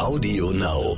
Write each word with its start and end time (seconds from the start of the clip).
Audio 0.00 0.50
Now. 0.50 0.96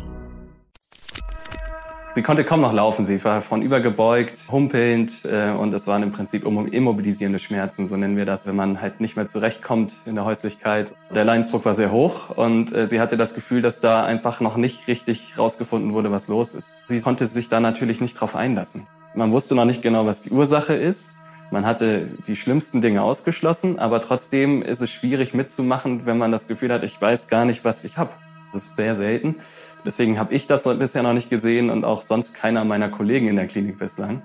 Sie 2.15 2.23
konnte 2.23 2.45
kaum 2.45 2.60
noch 2.60 2.73
laufen. 2.73 3.05
Sie 3.05 3.23
war 3.25 3.42
von 3.42 3.60
übergebeugt, 3.60 4.39
humpelnd 4.49 5.25
äh, 5.25 5.50
und 5.50 5.75
es 5.75 5.89
waren 5.89 6.05
im 6.05 6.13
Prinzip 6.13 6.44
immobilisierende 6.44 7.41
Schmerzen, 7.41 7.88
so 7.88 7.96
nennen 7.96 8.16
wir 8.16 8.27
das, 8.27 8.46
wenn 8.46 8.54
man 8.54 8.80
halt 8.80 9.00
nicht 9.00 9.16
mehr 9.16 9.27
zurechtkommt 9.27 9.93
in 10.07 10.14
der 10.14 10.25
Häuslichkeit. 10.25 10.95
Der 11.12 11.25
Leidensdruck 11.25 11.64
war 11.64 11.75
sehr 11.75 11.91
hoch 11.91 12.30
und 12.36 12.73
äh, 12.73 12.86
sie 12.86 13.00
hatte 13.00 13.16
das 13.16 13.34
Gefühl, 13.34 13.61
dass 13.61 13.80
da 13.80 14.04
einfach 14.04 14.41
noch 14.41 14.57
nicht 14.57 14.86
richtig 14.86 15.37
rausgefunden 15.37 15.95
wurde, 15.95 16.12
was 16.12 16.29
los 16.29 16.53
ist. 16.53 16.71
Sie 16.87 17.00
konnte 17.00 17.27
sich 17.27 17.48
da 17.48 17.59
natürlich 17.59 18.00
nicht 18.00 18.14
drauf 18.14 18.37
einlassen. 18.37 18.87
Man 19.16 19.32
wusste 19.32 19.57
noch 19.57 19.64
nicht 19.64 19.82
genau, 19.82 20.07
was 20.07 20.23
die 20.23 20.30
Ursache 20.30 20.75
ist. 20.75 21.16
Man 21.50 21.66
hatte 21.66 22.07
die 22.29 22.37
schlimmsten 22.37 22.80
Dinge 22.80 23.03
ausgeschlossen, 23.03 23.80
aber 23.80 24.00
trotzdem 24.00 24.62
ist 24.62 24.80
es 24.80 24.91
schwierig 24.91 25.34
mitzumachen, 25.34 26.07
wenn 26.07 26.19
man 26.19 26.30
das 26.30 26.46
Gefühl 26.46 26.73
hat, 26.73 26.84
ich 26.84 27.03
weiß 27.03 27.27
gar 27.27 27.45
nicht, 27.45 27.64
was 27.64 27.82
ich 27.82 27.98
habe. 27.98 28.11
Das 28.53 28.64
ist 28.64 28.77
sehr 28.77 28.95
selten. 28.95 29.37
Deswegen 29.84 30.19
habe 30.19 30.34
ich 30.34 30.47
das 30.47 30.62
bisher 30.79 31.02
noch 31.02 31.12
nicht 31.12 31.30
gesehen 31.30 31.70
und 31.70 31.84
auch 31.84 32.02
sonst 32.02 32.34
keiner 32.34 32.65
meiner 32.65 32.88
Kollegen 32.88 33.29
in 33.29 33.37
der 33.37 33.47
Klinik 33.47 33.79
bislang. 33.79 34.23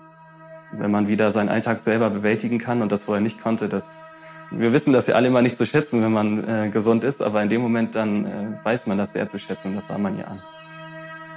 Wenn 0.71 0.91
man 0.91 1.07
wieder 1.07 1.31
seinen 1.31 1.49
Alltag 1.49 1.79
selber 1.79 2.09
bewältigen 2.09 2.59
kann 2.59 2.81
und 2.81 2.91
das 2.91 3.03
vorher 3.03 3.21
nicht 3.21 3.41
konnte, 3.41 3.69
das 3.69 4.11
wir 4.51 4.71
wissen 4.71 4.93
das 4.93 5.07
ja 5.07 5.15
alle 5.15 5.27
immer 5.27 5.41
nicht 5.41 5.57
zu 5.57 5.65
schätzen, 5.65 6.01
wenn 6.01 6.13
man 6.13 6.47
äh, 6.47 6.69
gesund 6.69 7.03
ist, 7.03 7.21
aber 7.21 7.41
in 7.43 7.49
dem 7.49 7.61
Moment 7.61 7.95
dann 7.95 8.25
äh, 8.25 8.65
weiß 8.65 8.87
man 8.87 8.97
das 8.97 9.13
sehr 9.13 9.27
zu 9.27 9.39
schätzen 9.39 9.69
und 9.69 9.75
das 9.75 9.87
sah 9.87 9.97
man 9.97 10.17
ihr 10.17 10.27
an. 10.27 10.41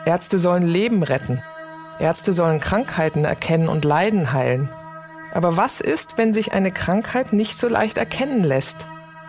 Ärzte 0.07 0.39
sollen 0.39 0.67
Leben 0.67 1.03
retten. 1.03 1.43
Ärzte 1.99 2.33
sollen 2.33 2.61
Krankheiten 2.61 3.25
erkennen 3.25 3.69
und 3.69 3.85
Leiden 3.85 4.33
heilen. 4.33 4.71
Aber 5.35 5.57
was 5.57 5.81
ist, 5.81 6.19
wenn 6.19 6.33
sich 6.33 6.53
eine 6.53 6.73
Krankheit 6.73 7.33
nicht 7.33 7.59
so 7.59 7.69
leicht 7.69 7.99
erkennen 7.99 8.43
lässt? 8.43 8.87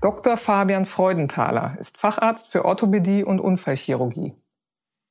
Dr. 0.00 0.36
Fabian 0.36 0.86
Freudenthaler 0.86 1.76
ist 1.80 1.98
Facharzt 1.98 2.52
für 2.52 2.64
Orthopädie 2.64 3.24
und 3.24 3.40
Unfallchirurgie. 3.40 4.32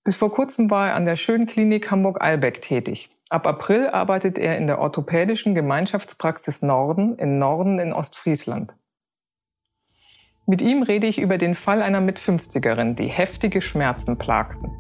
Bis 0.06 0.16
vor 0.16 0.32
kurzem 0.32 0.70
war 0.72 0.88
er 0.88 0.96
an 0.96 1.06
der 1.06 1.18
Schönklinik 1.18 1.92
Hamburg-Albeck 1.92 2.62
tätig. 2.62 3.10
Ab 3.30 3.46
April 3.46 3.90
arbeitet 3.90 4.38
er 4.38 4.58
in 4.58 4.66
der 4.66 4.80
orthopädischen 4.80 5.54
Gemeinschaftspraxis 5.56 6.62
Norden 6.62 7.18
in 7.18 7.38
Norden 7.38 7.80
in 7.80 7.92
Ostfriesland. 7.92 8.76
Mit 10.46 10.62
ihm 10.62 10.84
rede 10.84 11.08
ich 11.08 11.20
über 11.20 11.38
den 11.38 11.56
Fall 11.56 11.82
einer 11.82 12.00
Mit-50erin, 12.00 12.96
die 12.96 13.08
heftige 13.08 13.62
Schmerzen 13.62 14.18
plagten. 14.18 14.72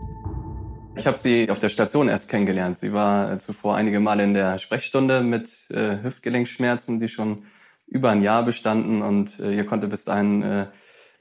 Ich 0.95 1.05
habe 1.05 1.17
sie 1.17 1.49
auf 1.49 1.59
der 1.59 1.67
Station 1.67 2.08
erst 2.08 2.30
kennengelernt. 2.30 2.77
Sie 2.77 2.94
war 2.94 3.38
zuvor 3.39 3.75
einige 3.75 3.99
Male 3.99 4.23
in 4.23 4.33
der 4.33 4.58
Sprechstunde 4.58 5.21
mit 5.21 5.69
äh, 5.69 6.02
Hüftgelenkschmerzen, 6.02 7.02
die 7.02 7.09
schon 7.09 7.44
über 7.88 8.11
ein 8.11 8.21
Jahr 8.21 8.43
bestanden 8.43 9.02
und 9.02 9.39
äh, 9.39 9.53
ihr 9.53 9.66
konnte 9.66 9.88
bis 9.88 10.05
dahin 10.05 10.43
äh, 10.43 10.66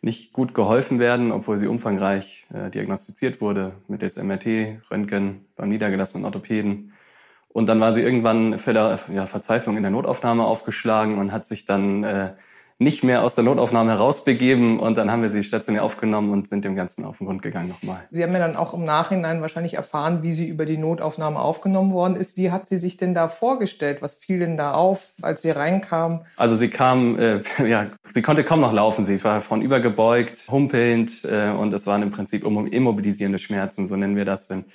nicht 0.03 0.33
gut 0.33 0.55
geholfen 0.55 0.99
werden, 0.99 1.33
obwohl 1.33 1.57
sie 1.57 1.69
umfangreich 1.69 2.47
äh, 2.53 2.71
diagnostiziert 2.71 3.41
wurde 3.41 3.73
mit 3.89 4.03
jetzt 4.03 4.23
MRT, 4.23 4.83
Röntgen 4.91 5.47
beim 5.57 5.69
niedergelassenen 5.69 6.25
Orthopäden. 6.25 6.93
Und 7.49 7.67
dann 7.67 7.81
war 7.81 7.93
sie 7.93 8.03
irgendwann 8.03 8.59
Fälle, 8.59 8.99
ja, 9.13 9.27
Verzweiflung 9.27 9.77
in 9.77 9.83
der 9.83 9.91
Notaufnahme 9.91 10.45
aufgeschlagen 10.45 11.19
und 11.19 11.33
hat 11.33 11.47
sich 11.47 11.65
dann 11.65 12.05
nicht 12.79 13.03
mehr 13.03 13.23
aus 13.23 13.35
der 13.35 13.43
Notaufnahme 13.45 13.93
herausbegeben 13.93 14.79
und 14.79 14.99
dann 14.99 15.11
haben 15.11 15.23
wir 15.23 15.31
sie 15.31 15.43
stationär 15.43 15.83
aufgenommen 15.83 16.31
und 16.31 16.47
sind 16.47 16.63
dem 16.63 16.77
Ganzen 16.77 17.07
auf 17.07 17.19
den 17.19 17.27
Grund 17.27 17.41
gegangen 17.41 17.69
nochmal. 17.69 18.05
Sie 18.11 18.23
haben 18.23 18.35
ja 18.35 18.39
dann 18.39 18.55
auch 18.55 18.75
im 18.75 18.85
Nachhinein 18.85 19.41
wahrscheinlich 19.41 19.75
erfahren, 19.75 20.23
wie 20.23 20.33
sie 20.33 20.47
über 20.47 20.67
die 20.67 20.77
Notaufnahme 20.77 21.41
aufgenommen 21.41 21.95
worden 21.95 22.17
ist. 22.17 22.37
Wie 22.37 22.51
hat 22.51 22.69
sie 22.69 22.77
sich 22.77 22.99
denn 22.99 23.15
da 23.15 23.29
vorgestellt? 23.29 24.03
Was 24.03 24.17
fiel 24.17 24.41
denn 24.41 24.59
da 24.59 24.73
auf, 24.73 25.15
als 25.23 25.41
sie 25.41 25.51
reinkam? 25.51 26.27
Also 26.37 26.55
sie 26.55 26.69
kam, 26.69 27.19
äh, 27.19 27.41
ja, 27.67 27.87
sie 28.13 28.21
konnte 28.21 28.45
kaum 28.45 28.61
noch 28.61 28.75
laufen. 28.75 29.07
Sie 29.07 29.25
war 29.25 29.41
von 29.41 29.63
übergebeugt, 29.63 30.47
humpelnd 30.51 31.25
äh, 31.25 31.49
und 31.49 31.73
es 31.73 31.87
waren 31.87 32.03
im 32.03 32.11
Prinzip 32.11 32.45
immobilisierende 32.45 33.39
Schmerzen, 33.39 33.87
so 33.87 33.97
nennen 33.97 34.17
wir 34.17 34.27
das, 34.27 34.51
wenn, 34.51 34.67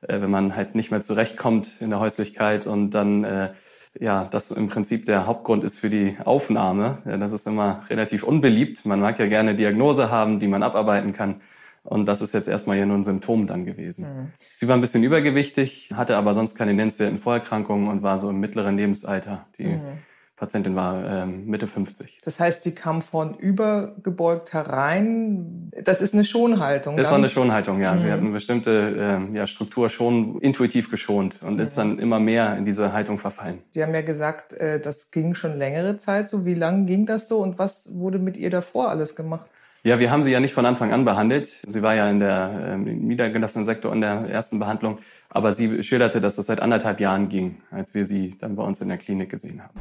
äh, 0.00 0.22
wenn 0.22 0.30
man 0.30 0.56
halt 0.56 0.74
nicht 0.74 0.90
mehr 0.90 1.02
zurechtkommt 1.02 1.72
in 1.80 1.90
der 1.90 2.00
Häuslichkeit 2.00 2.66
und 2.66 2.92
dann 2.92 3.24
äh, 3.24 3.50
ja, 3.98 4.24
das 4.24 4.50
im 4.50 4.68
Prinzip 4.68 5.06
der 5.06 5.26
Hauptgrund 5.26 5.64
ist 5.64 5.78
für 5.78 5.90
die 5.90 6.16
Aufnahme. 6.24 6.98
Ja, 7.04 7.16
das 7.16 7.32
ist 7.32 7.46
immer 7.46 7.84
relativ 7.90 8.22
unbeliebt. 8.22 8.86
Man 8.86 9.00
mag 9.00 9.18
ja 9.18 9.26
gerne 9.26 9.54
Diagnose 9.54 10.10
haben, 10.10 10.38
die 10.38 10.46
man 10.46 10.62
abarbeiten 10.62 11.12
kann. 11.12 11.40
Und 11.82 12.06
das 12.06 12.20
ist 12.20 12.34
jetzt 12.34 12.46
erstmal 12.46 12.76
ja 12.76 12.86
nur 12.86 12.98
ein 12.98 13.04
Symptom 13.04 13.46
dann 13.46 13.64
gewesen. 13.64 14.04
Mhm. 14.04 14.32
Sie 14.54 14.68
war 14.68 14.76
ein 14.76 14.80
bisschen 14.80 15.02
übergewichtig, 15.02 15.90
hatte 15.94 16.16
aber 16.16 16.34
sonst 16.34 16.54
keine 16.54 16.74
nennenswerten 16.74 17.18
Vorerkrankungen 17.18 17.88
und 17.88 18.02
war 18.02 18.18
so 18.18 18.30
im 18.30 18.38
mittleren 18.38 18.76
Lebensalter. 18.76 19.46
Die 19.58 19.64
mhm. 19.64 19.98
Patientin 20.40 20.74
war 20.74 21.04
ähm, 21.04 21.44
Mitte 21.44 21.66
50. 21.66 22.22
Das 22.24 22.40
heißt, 22.40 22.62
sie 22.62 22.74
kam 22.74 23.02
von 23.02 23.34
übergebeugt 23.34 24.54
herein. 24.54 25.70
Das 25.84 26.00
ist 26.00 26.14
eine 26.14 26.24
Schonhaltung. 26.24 26.96
Das 26.96 27.08
dann? 27.08 27.12
war 27.12 27.18
eine 27.18 27.28
Schonhaltung, 27.28 27.78
ja. 27.78 27.92
Mhm. 27.92 27.98
Sie 27.98 28.10
hat 28.10 28.20
eine 28.20 28.30
bestimmte 28.30 29.20
äh, 29.30 29.36
ja, 29.36 29.46
Struktur 29.46 29.90
schon 29.90 30.40
intuitiv 30.40 30.90
geschont 30.90 31.40
und 31.42 31.56
mhm. 31.56 31.60
ist 31.60 31.76
dann 31.76 31.98
immer 31.98 32.20
mehr 32.20 32.56
in 32.56 32.64
diese 32.64 32.94
Haltung 32.94 33.18
verfallen. 33.18 33.58
Sie 33.68 33.82
haben 33.82 33.94
ja 33.94 34.00
gesagt, 34.00 34.54
äh, 34.54 34.80
das 34.80 35.10
ging 35.10 35.34
schon 35.34 35.58
längere 35.58 35.98
Zeit 35.98 36.30
so. 36.30 36.46
Wie 36.46 36.54
lange 36.54 36.86
ging 36.86 37.04
das 37.04 37.28
so 37.28 37.40
und 37.40 37.58
was 37.58 37.90
wurde 37.92 38.18
mit 38.18 38.38
ihr 38.38 38.48
davor 38.48 38.88
alles 38.88 39.14
gemacht? 39.14 39.46
Ja, 39.82 39.98
wir 39.98 40.10
haben 40.10 40.24
sie 40.24 40.30
ja 40.30 40.40
nicht 40.40 40.54
von 40.54 40.64
Anfang 40.64 40.90
an 40.92 41.04
behandelt. 41.04 41.48
Sie 41.66 41.82
war 41.82 41.94
ja 41.94 42.08
in 42.10 42.18
der 42.18 42.50
äh, 42.66 42.78
niedergelassenen 42.78 43.66
Sektor 43.66 43.92
in 43.92 44.00
der 44.00 44.26
ersten 44.30 44.58
Behandlung. 44.58 44.98
Aber 45.28 45.52
sie 45.52 45.82
schilderte, 45.82 46.20
dass 46.22 46.36
das 46.36 46.46
seit 46.46 46.60
anderthalb 46.60 46.98
Jahren 46.98 47.28
ging, 47.28 47.60
als 47.70 47.94
wir 47.94 48.06
sie 48.06 48.36
dann 48.38 48.56
bei 48.56 48.62
uns 48.62 48.80
in 48.80 48.88
der 48.88 48.98
Klinik 48.98 49.30
gesehen 49.30 49.62
haben. 49.62 49.78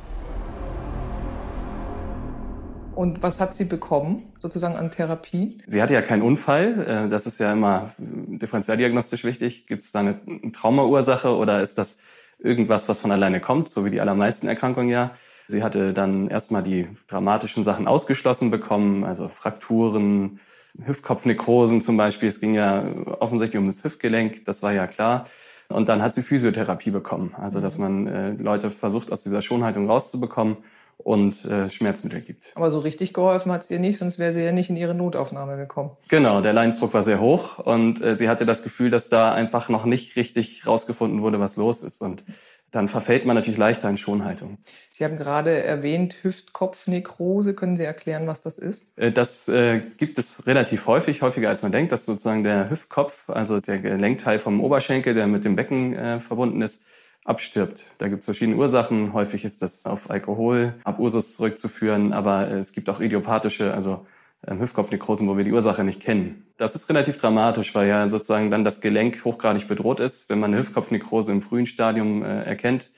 Und 2.99 3.23
was 3.23 3.39
hat 3.39 3.55
sie 3.55 3.63
bekommen, 3.63 4.23
sozusagen 4.39 4.75
an 4.75 4.91
Therapie? 4.91 5.59
Sie 5.65 5.81
hatte 5.81 5.93
ja 5.93 6.01
keinen 6.01 6.21
Unfall. 6.21 6.85
Äh, 6.85 7.09
das 7.09 7.25
ist 7.27 7.39
ja 7.39 7.53
immer 7.53 7.93
differenzialdiagnostisch 7.97 9.23
wichtig. 9.23 9.67
Gibt 9.67 9.85
es 9.85 9.93
da 9.93 10.01
eine 10.01 10.19
Traumaursache 10.51 11.33
oder 11.33 11.61
ist 11.61 11.77
das 11.77 11.99
irgendwas, 12.39 12.89
was 12.89 12.99
von 12.99 13.13
alleine 13.13 13.39
kommt, 13.39 13.69
so 13.69 13.85
wie 13.85 13.89
die 13.89 14.01
allermeisten 14.01 14.49
Erkrankungen 14.49 14.89
ja? 14.89 15.11
Sie 15.47 15.63
hatte 15.63 15.93
dann 15.93 16.27
erstmal 16.27 16.61
die 16.61 16.89
dramatischen 17.07 17.63
Sachen 17.63 17.87
ausgeschlossen 17.87 18.51
bekommen, 18.51 19.05
also 19.05 19.29
Frakturen, 19.29 20.41
Hüftkopfnekrosen 20.83 21.79
zum 21.79 21.95
Beispiel. 21.95 22.27
Es 22.27 22.41
ging 22.41 22.53
ja 22.53 22.83
offensichtlich 23.21 23.61
um 23.61 23.67
das 23.67 23.81
Hüftgelenk, 23.81 24.43
das 24.43 24.61
war 24.61 24.73
ja 24.73 24.87
klar. 24.87 25.25
Und 25.69 25.87
dann 25.87 26.01
hat 26.01 26.11
sie 26.11 26.21
Physiotherapie 26.21 26.91
bekommen, 26.91 27.33
also 27.37 27.61
dass 27.61 27.77
man 27.77 28.07
äh, 28.07 28.31
Leute 28.31 28.69
versucht, 28.71 29.09
aus 29.09 29.23
dieser 29.23 29.41
Schonhaltung 29.41 29.89
rauszubekommen 29.89 30.57
und 31.03 31.45
äh, 31.45 31.69
Schmerzmittel 31.69 32.21
gibt. 32.21 32.45
Aber 32.55 32.69
so 32.69 32.79
richtig 32.79 33.13
geholfen 33.13 33.51
hat 33.51 33.63
es 33.63 33.71
ihr 33.71 33.79
nicht, 33.79 33.97
sonst 33.97 34.19
wäre 34.19 34.33
sie 34.33 34.43
ja 34.43 34.51
nicht 34.51 34.69
in 34.69 34.75
ihre 34.75 34.93
Notaufnahme 34.93 35.57
gekommen. 35.57 35.91
Genau, 36.09 36.41
der 36.41 36.53
Leidensdruck 36.53 36.93
war 36.93 37.03
sehr 37.03 37.19
hoch 37.19 37.57
und 37.57 38.01
äh, 38.01 38.15
sie 38.15 38.29
hatte 38.29 38.45
das 38.45 38.63
Gefühl, 38.63 38.89
dass 38.89 39.09
da 39.09 39.33
einfach 39.33 39.69
noch 39.69 39.85
nicht 39.85 40.15
richtig 40.15 40.67
rausgefunden 40.67 41.21
wurde, 41.21 41.39
was 41.39 41.55
los 41.55 41.81
ist. 41.81 42.01
Und 42.01 42.23
dann 42.71 42.87
verfällt 42.87 43.25
man 43.25 43.35
natürlich 43.35 43.57
leichter 43.57 43.89
in 43.89 43.97
Schonhaltung. 43.97 44.59
Sie 44.91 45.03
haben 45.03 45.17
gerade 45.17 45.63
erwähnt 45.63 46.17
Hüftkopfnekrose. 46.21 47.55
Können 47.55 47.77
Sie 47.77 47.83
erklären, 47.83 48.27
was 48.27 48.41
das 48.41 48.57
ist? 48.59 48.85
Äh, 48.95 49.11
das 49.11 49.47
äh, 49.47 49.81
gibt 49.97 50.19
es 50.19 50.45
relativ 50.45 50.85
häufig, 50.85 51.21
häufiger 51.21 51.49
als 51.49 51.63
man 51.63 51.71
denkt. 51.71 51.91
dass 51.91 52.05
sozusagen 52.05 52.43
der 52.43 52.69
Hüftkopf, 52.69 53.29
also 53.29 53.59
der 53.59 53.79
Gelenkteil 53.79 54.37
vom 54.37 54.61
Oberschenkel, 54.61 55.13
der 55.13 55.27
mit 55.27 55.45
dem 55.45 55.55
Becken 55.55 55.95
äh, 55.95 56.19
verbunden 56.19 56.61
ist, 56.61 56.83
abstirbt. 57.25 57.85
Da 57.97 58.07
gibt 58.07 58.21
es 58.21 58.25
verschiedene 58.25 58.57
Ursachen. 58.57 59.13
Häufig 59.13 59.45
ist 59.45 59.61
das 59.61 59.85
auf 59.85 60.09
Alkohol, 60.09 60.73
Abusus 60.83 61.35
zurückzuführen, 61.35 62.13
aber 62.13 62.49
es 62.49 62.71
gibt 62.71 62.89
auch 62.89 62.99
idiopathische, 62.99 63.73
also 63.73 64.05
ähm, 64.47 64.59
Hüftkopfnekrosen, 64.59 65.27
wo 65.27 65.37
wir 65.37 65.43
die 65.43 65.51
Ursache 65.51 65.83
nicht 65.83 66.01
kennen. 66.01 66.47
Das 66.57 66.75
ist 66.75 66.89
relativ 66.89 67.17
dramatisch, 67.17 67.75
weil 67.75 67.87
ja 67.87 68.07
sozusagen 68.09 68.49
dann 68.49 68.63
das 68.63 68.81
Gelenk 68.81 69.23
hochgradig 69.25 69.67
bedroht 69.67 69.99
ist. 69.99 70.29
Wenn 70.29 70.39
man 70.39 70.51
eine 70.51 70.61
Hüftkopfnekrose 70.61 71.31
im 71.31 71.41
frühen 71.41 71.65
Stadium 71.65 72.23
äh, 72.23 72.43
erkennt, 72.43 72.89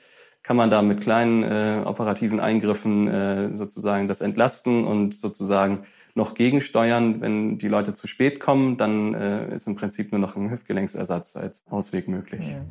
kann 0.42 0.56
man 0.56 0.70
da 0.70 0.82
mit 0.82 1.00
kleinen 1.00 1.42
äh, 1.42 1.82
operativen 1.84 2.40
Eingriffen 2.40 3.08
äh, 3.08 3.56
sozusagen 3.56 4.08
das 4.08 4.20
entlasten 4.20 4.84
und 4.84 5.14
sozusagen 5.14 5.84
noch 6.14 6.34
gegensteuern. 6.34 7.20
Wenn 7.20 7.58
die 7.58 7.68
Leute 7.68 7.94
zu 7.94 8.06
spät 8.06 8.40
kommen, 8.40 8.76
dann 8.76 9.14
äh, 9.14 9.54
ist 9.54 9.66
im 9.66 9.76
Prinzip 9.76 10.12
nur 10.12 10.20
noch 10.20 10.36
ein 10.36 10.50
Hüftgelenksersatz 10.50 11.36
als 11.36 11.64
Ausweg 11.70 12.08
möglich. 12.08 12.42
Ja. 12.48 12.64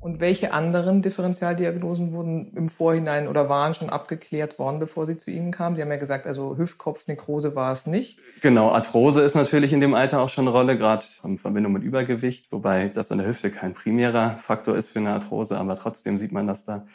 Und 0.00 0.20
welche 0.20 0.52
anderen 0.52 1.02
Differentialdiagnosen 1.02 2.12
wurden 2.12 2.52
im 2.54 2.68
Vorhinein 2.68 3.26
oder 3.26 3.48
waren 3.48 3.74
schon 3.74 3.90
abgeklärt 3.90 4.58
worden, 4.60 4.78
bevor 4.78 5.06
Sie 5.06 5.16
zu 5.16 5.32
Ihnen 5.32 5.50
kamen? 5.50 5.74
Sie 5.74 5.82
haben 5.82 5.90
ja 5.90 5.96
gesagt, 5.96 6.26
also 6.26 6.56
Hüftkopfnekrose 6.56 7.56
war 7.56 7.72
es 7.72 7.86
nicht. 7.86 8.20
Genau, 8.40 8.70
Arthrose 8.70 9.22
ist 9.22 9.34
natürlich 9.34 9.72
in 9.72 9.80
dem 9.80 9.94
Alter 9.94 10.20
auch 10.20 10.28
schon 10.28 10.46
eine 10.46 10.56
Rolle, 10.56 10.78
gerade 10.78 11.04
in 11.24 11.36
Verbindung 11.36 11.72
mit 11.72 11.82
Übergewicht, 11.82 12.52
wobei 12.52 12.88
das 12.88 13.10
an 13.10 13.18
der 13.18 13.26
Hüfte 13.26 13.50
kein 13.50 13.74
primärer 13.74 14.36
Faktor 14.40 14.76
ist 14.76 14.88
für 14.88 15.00
eine 15.00 15.10
Arthrose, 15.10 15.58
aber 15.58 15.74
trotzdem 15.74 16.16
sieht 16.16 16.30
man 16.30 16.46
das 16.46 16.64
da 16.64 16.86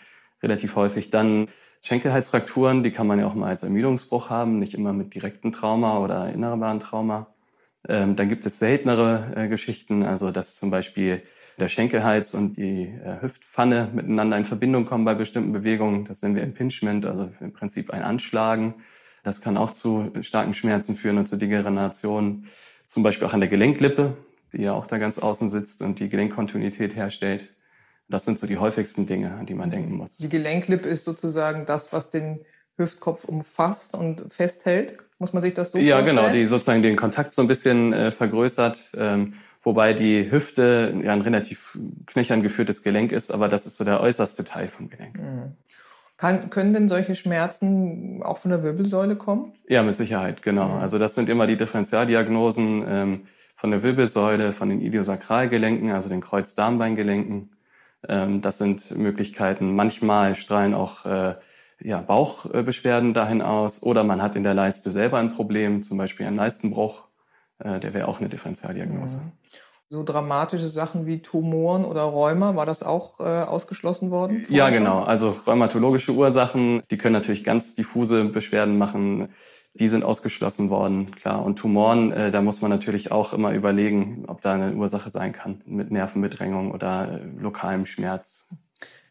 relativ 0.42 0.78
häufig. 0.78 1.10
Dann 1.10 1.50
Schenkelhalsfrakturen, 1.82 2.84
die 2.84 2.92
kann 2.92 3.08
man 3.08 3.20
ja 3.20 3.28
auch 3.28 3.36
mal 3.36 3.50
als 3.50 3.64
Ermüdungsbruch 3.64 4.30
haben, 4.30 4.60
nicht 4.60 4.76
immer 4.76 4.94
mit 4.94 5.14
direktem 5.14 5.52
Trauma 5.52 6.00
oder 6.00 6.30
innerbaren 6.30 6.80
Trauma. 6.80 7.28
Ähm, 7.90 8.16
dann 8.16 8.30
gibt 8.30 8.46
es 8.46 8.60
seltenere 8.60 9.34
äh, 9.36 9.48
Geschichten, 9.50 10.04
also 10.04 10.32
dass 10.32 10.56
zum 10.56 10.72
Beispiel 10.72 11.22
der 11.60 11.70
Schenkelhals 11.70 12.34
und 12.34 12.58
die 12.58 12.84
äh, 12.84 13.22
Hüftpfanne 13.22 13.90
miteinander 13.94 14.38
in 14.38 14.46
Verbindung 14.46 14.86
kommen 14.86 15.06
bei 15.06 15.14
bestimmten 15.14 15.54
Bewegungen. 15.54 16.06
Das 16.06 16.22
nennen 16.22 16.36
wir 16.36 16.44
Impingement, 16.44 17.06
also 17.06 17.32
im 17.40 17.54
Prinzip 17.54 17.92
ein 17.92 18.02
Anschlagen. 18.02 18.76
Das 19.24 19.42
kann 19.42 19.58
auch 19.58 19.72
zu 19.72 20.12
starken 20.22 20.54
Schmerzen 20.54 20.96
führen 20.96 21.18
und 21.18 21.28
zu 21.28 21.38
Degenerationen. 21.38 22.48
Zum 22.86 23.04
Beispiel 23.04 23.28
auch 23.28 23.34
an 23.34 23.40
der 23.40 23.50
Gelenklippe, 23.50 24.18
die 24.52 24.64
ja 24.64 24.74
auch 24.74 24.88
da 24.88 24.98
ganz 24.98 25.18
außen 25.18 25.50
sitzt 25.50 25.82
und 25.82 26.00
die 26.00 26.10
Gelenkkontinuität 26.10 26.96
herstellt. 26.96 27.54
Das 28.10 28.26
sind 28.26 28.38
so 28.38 28.48
die 28.48 28.58
häufigsten 28.58 29.08
Dinge, 29.08 29.34
an 29.34 29.46
die 29.46 29.54
man 29.54 29.72
denken 29.72 29.96
muss. 29.96 30.18
Die 30.18 30.30
Gelenklippe 30.30 30.90
ist 30.90 31.06
sozusagen 31.06 31.66
das, 31.66 31.94
was 31.94 32.10
den 32.10 32.42
Hüftkopf 32.78 33.24
umfasst 33.24 33.96
und 33.96 34.32
festhält. 34.32 34.98
Muss 35.20 35.32
man 35.32 35.42
sich 35.42 35.54
das 35.54 35.72
so 35.72 35.78
ja, 35.78 35.96
vorstellen? 35.96 36.18
Ja, 36.18 36.24
genau, 36.24 36.34
die 36.34 36.46
sozusagen 36.46 36.82
den 36.82 36.96
Kontakt 36.96 37.34
so 37.34 37.42
ein 37.42 37.48
bisschen 37.48 37.94
äh, 37.94 38.12
vergrößert, 38.12 38.92
ähm, 38.98 39.36
wobei 39.64 39.94
die 39.94 40.30
Hüfte 40.30 40.94
ja 41.04 41.14
ein 41.14 41.22
relativ 41.22 41.78
knöchern 42.06 42.44
geführtes 42.44 42.84
Gelenk 42.84 43.12
ist, 43.12 43.34
aber 43.34 43.48
das 43.48 43.66
ist 43.66 43.78
so 43.78 43.84
der 43.84 44.02
äußerste 44.02 44.44
Teil 44.44 44.68
vom 44.68 44.90
Gelenk. 44.90 45.18
Mhm. 45.18 45.58
Kann, 46.18 46.50
können 46.50 46.74
denn 46.74 46.88
solche 46.88 47.16
Schmerzen 47.16 48.22
auch 48.24 48.38
von 48.38 48.52
der 48.52 48.64
Wirbelsäule 48.64 49.16
kommen? 49.16 49.54
Ja, 49.68 49.82
mit 49.82 49.96
Sicherheit, 49.96 50.44
genau. 50.44 50.68
Mhm. 50.68 50.82
Also 50.82 51.00
das 51.00 51.16
sind 51.16 51.28
immer 51.28 51.48
die 51.48 51.58
Differentialdiagnosen 51.58 52.86
ähm, 52.88 53.22
von 53.56 53.72
der 53.72 53.82
Wirbelsäule, 53.82 54.52
von 54.52 54.70
den 54.70 54.80
Iliosakralgelenken, 54.82 55.92
also 55.92 56.10
den 56.10 56.22
Kreuzdarmbeingelenken. 56.22 57.50
Ähm, 58.08 58.42
das 58.42 58.58
sind 58.58 58.96
Möglichkeiten. 58.96 59.76
Manchmal 59.76 60.36
strahlen 60.36 60.74
auch 60.74 61.06
äh, 61.06 61.36
ja, 61.82 62.02
Bauchbeschwerden 62.02 63.14
dahin 63.14 63.42
aus 63.42 63.82
oder 63.82 64.04
man 64.04 64.22
hat 64.22 64.36
in 64.36 64.44
der 64.44 64.54
Leiste 64.54 64.92
selber 64.92 65.18
ein 65.18 65.32
Problem, 65.32 65.82
zum 65.82 65.98
Beispiel 65.98 66.26
einen 66.26 66.38
Leistenbruch. 66.38 67.08
Äh, 67.60 67.80
der 67.80 67.94
wäre 67.94 68.08
auch 68.08 68.20
eine 68.20 68.30
Differentialdiagnose. 68.30 69.18
Ja. 69.18 69.32
So 69.94 70.02
dramatische 70.02 70.70
Sachen 70.70 71.06
wie 71.06 71.20
Tumoren 71.20 71.86
oder 71.86 72.02
Rheuma, 72.02 72.56
war 72.56 72.66
das 72.66 72.82
auch 72.82 73.20
äh, 73.20 73.44
ausgeschlossen 73.44 74.10
worden? 74.10 74.44
Ja, 74.50 74.72
genau. 74.72 75.04
Also 75.04 75.36
rheumatologische 75.46 76.14
Ursachen, 76.14 76.82
die 76.90 76.98
können 76.98 77.14
natürlich 77.14 77.44
ganz 77.44 77.76
diffuse 77.76 78.26
Beschwerden 78.26 78.80
machen. 78.80 79.30
Die 79.76 79.88
sind 79.90 80.04
ausgeschlossen 80.04 80.72
worden, 80.72 81.12
klar. 81.12 81.46
Und 81.46 81.60
Tumoren, 81.60 82.12
äh, 82.12 82.32
da 82.32 82.42
muss 82.42 82.60
man 82.60 82.72
natürlich 82.72 83.12
auch 83.12 83.34
immer 83.34 83.54
überlegen, 83.54 84.24
ob 84.26 84.42
da 84.42 84.54
eine 84.54 84.74
Ursache 84.74 85.12
sein 85.12 85.32
kann 85.32 85.62
mit 85.68 85.92
Nervenbedrängung 85.92 86.72
oder 86.72 87.20
äh, 87.22 87.40
lokalem 87.40 87.86
Schmerz. 87.86 88.48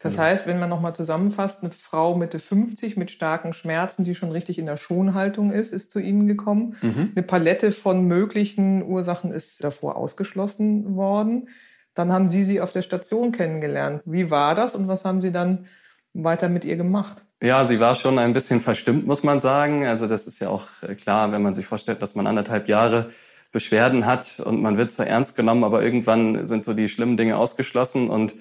Das 0.03 0.17
heißt, 0.17 0.47
wenn 0.47 0.59
man 0.59 0.69
nochmal 0.69 0.93
zusammenfasst, 0.93 1.63
eine 1.63 1.71
Frau 1.71 2.15
Mitte 2.15 2.37
50 2.37 2.97
mit 2.97 3.09
starken 3.09 3.53
Schmerzen, 3.53 4.03
die 4.03 4.15
schon 4.15 4.31
richtig 4.31 4.59
in 4.59 4.65
der 4.65 4.75
Schonhaltung 4.75 5.49
ist, 5.51 5.71
ist 5.71 5.91
zu 5.91 5.99
Ihnen 5.99 6.27
gekommen. 6.27 6.75
Mhm. 6.81 7.13
Eine 7.15 7.23
Palette 7.23 7.71
von 7.71 8.05
möglichen 8.05 8.83
Ursachen 8.83 9.31
ist 9.31 9.63
davor 9.63 9.95
ausgeschlossen 9.95 10.97
worden. 10.97 11.47
Dann 11.93 12.11
haben 12.11 12.29
Sie 12.29 12.43
sie 12.43 12.59
auf 12.59 12.73
der 12.73 12.81
Station 12.81 13.31
kennengelernt. 13.31 14.01
Wie 14.03 14.29
war 14.29 14.55
das 14.55 14.75
und 14.75 14.89
was 14.89 15.05
haben 15.05 15.21
Sie 15.21 15.31
dann 15.31 15.67
weiter 16.13 16.49
mit 16.49 16.65
ihr 16.65 16.75
gemacht? 16.75 17.23
Ja, 17.41 17.63
sie 17.63 17.79
war 17.79 17.95
schon 17.95 18.19
ein 18.19 18.33
bisschen 18.33 18.61
verstimmt, 18.61 19.07
muss 19.07 19.23
man 19.23 19.39
sagen. 19.39 19.85
Also 19.85 20.07
das 20.07 20.27
ist 20.27 20.39
ja 20.39 20.49
auch 20.49 20.67
äh, 20.81 20.95
klar, 20.95 21.31
wenn 21.31 21.41
man 21.41 21.53
sich 21.53 21.65
vorstellt, 21.65 22.01
dass 22.01 22.15
man 22.15 22.27
anderthalb 22.27 22.67
Jahre 22.67 23.09
Beschwerden 23.51 24.05
hat 24.05 24.39
und 24.39 24.61
man 24.61 24.77
wird 24.77 24.91
zwar 24.91 25.07
ernst 25.07 25.35
genommen, 25.35 25.63
aber 25.63 25.83
irgendwann 25.83 26.45
sind 26.45 26.65
so 26.65 26.73
die 26.73 26.89
schlimmen 26.89 27.17
Dinge 27.17 27.37
ausgeschlossen 27.37 28.09
und 28.09 28.33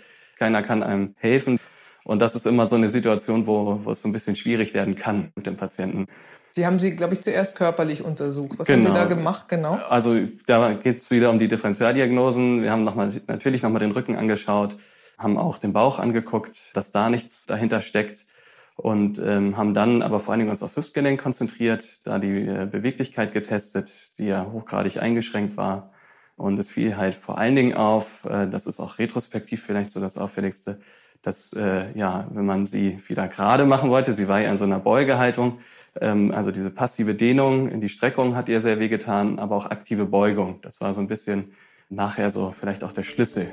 keiner 0.43 0.65
kann 0.65 0.83
einem 0.83 1.15
helfen. 1.19 1.61
Und 2.03 2.21
das 2.21 2.35
ist 2.35 2.49
immer 2.49 2.67
so 2.67 2.75
eine 2.75 2.89
Situation, 2.89 3.47
wo, 3.47 3.79
wo 3.85 3.93
es 3.93 4.03
so 4.03 4.09
ein 4.09 4.13
bisschen 4.13 4.35
schwierig 4.35 4.75
werden 4.75 4.97
kann 4.97 5.31
mit 5.37 5.47
dem 5.47 5.57
Patienten. 5.57 6.09
Sie 6.51 6.67
haben 6.67 6.81
sie, 6.81 6.97
glaube 6.97 7.15
ich, 7.15 7.23
zuerst 7.23 7.55
körperlich 7.55 8.03
untersucht. 8.03 8.59
Was 8.59 8.67
genau. 8.67 8.89
haben 8.89 8.95
Sie 8.95 9.01
da 9.01 9.05
gemacht 9.07 9.49
genau? 9.49 9.75
Also 9.89 10.17
da 10.47 10.73
geht 10.73 11.01
es 11.01 11.13
wieder 11.13 11.31
um 11.31 11.39
die 11.39 11.47
Differentialdiagnosen. 11.47 12.61
Wir 12.61 12.73
haben 12.73 12.83
noch 12.83 12.97
mal, 12.97 13.13
natürlich 13.29 13.63
nochmal 13.63 13.79
den 13.79 13.93
Rücken 13.93 14.17
angeschaut, 14.17 14.77
haben 15.17 15.39
auch 15.39 15.59
den 15.59 15.73
Bauch 15.73 16.01
angeguckt, 16.01 16.59
dass 16.75 16.91
da 16.91 17.09
nichts 17.09 17.47
dahinter 17.47 17.81
steckt 17.83 18.27
und 18.75 19.21
ähm, 19.25 19.57
haben 19.57 19.75
dann 19.75 20.03
aber 20.03 20.19
vor 20.19 20.33
allen 20.33 20.41
Dingen 20.41 20.51
uns 20.51 20.63
aufs 20.65 20.77
Hüftgelenk 20.77 21.23
konzentriert, 21.23 21.87
da 22.05 22.19
die 22.19 22.49
äh, 22.49 22.67
Beweglichkeit 22.69 23.33
getestet, 23.33 23.93
die 24.19 24.27
ja 24.27 24.45
hochgradig 24.51 25.01
eingeschränkt 25.01 25.57
war. 25.57 25.92
Und 26.37 26.59
es 26.59 26.69
fiel 26.69 26.97
halt 26.97 27.15
vor 27.15 27.39
allen 27.39 27.57
Dingen 27.57 27.75
auf, 27.75 28.25
äh, 28.25 28.49
das 28.49 28.67
ist 28.67 28.81
auch 28.81 28.99
retrospektiv 28.99 29.63
vielleicht 29.63 29.91
so 29.91 30.01
das 30.01 30.19
Auffälligste, 30.19 30.81
dass, 31.23 31.53
äh, 31.53 31.97
ja, 31.97 32.27
wenn 32.33 32.47
man 32.47 32.67
sie 32.67 33.01
wieder 33.07 33.29
gerade 33.29 33.65
machen 33.65 33.91
wollte, 33.91 34.13
sie 34.13 34.29
war 34.29 34.41
ja 34.41 34.51
in 34.51 34.57
so 34.57 34.65
einer 34.65 34.81
Beugehaltung, 34.81 35.61
ähm, 36.01 36.33
also 36.33 36.51
diese 36.51 36.71
passive 36.71 37.15
Dehnung 37.15 37.69
in 37.69 37.81
die 37.81 37.89
Streckung 37.89 38.35
hat 38.35 38.49
ihr 38.49 38.61
sehr 38.61 38.81
wehgetan, 38.81 39.39
aber 39.39 39.57
auch 39.57 39.67
aktive 39.67 40.07
Beugung. 40.07 40.61
Das 40.63 40.81
war 40.81 40.95
so 40.95 41.01
ein 41.01 41.09
bisschen 41.09 41.53
nachher 41.89 42.31
so 42.31 42.51
vielleicht 42.51 42.83
auch 42.83 42.93
der 42.93 43.05
Schlüssel 43.05 43.53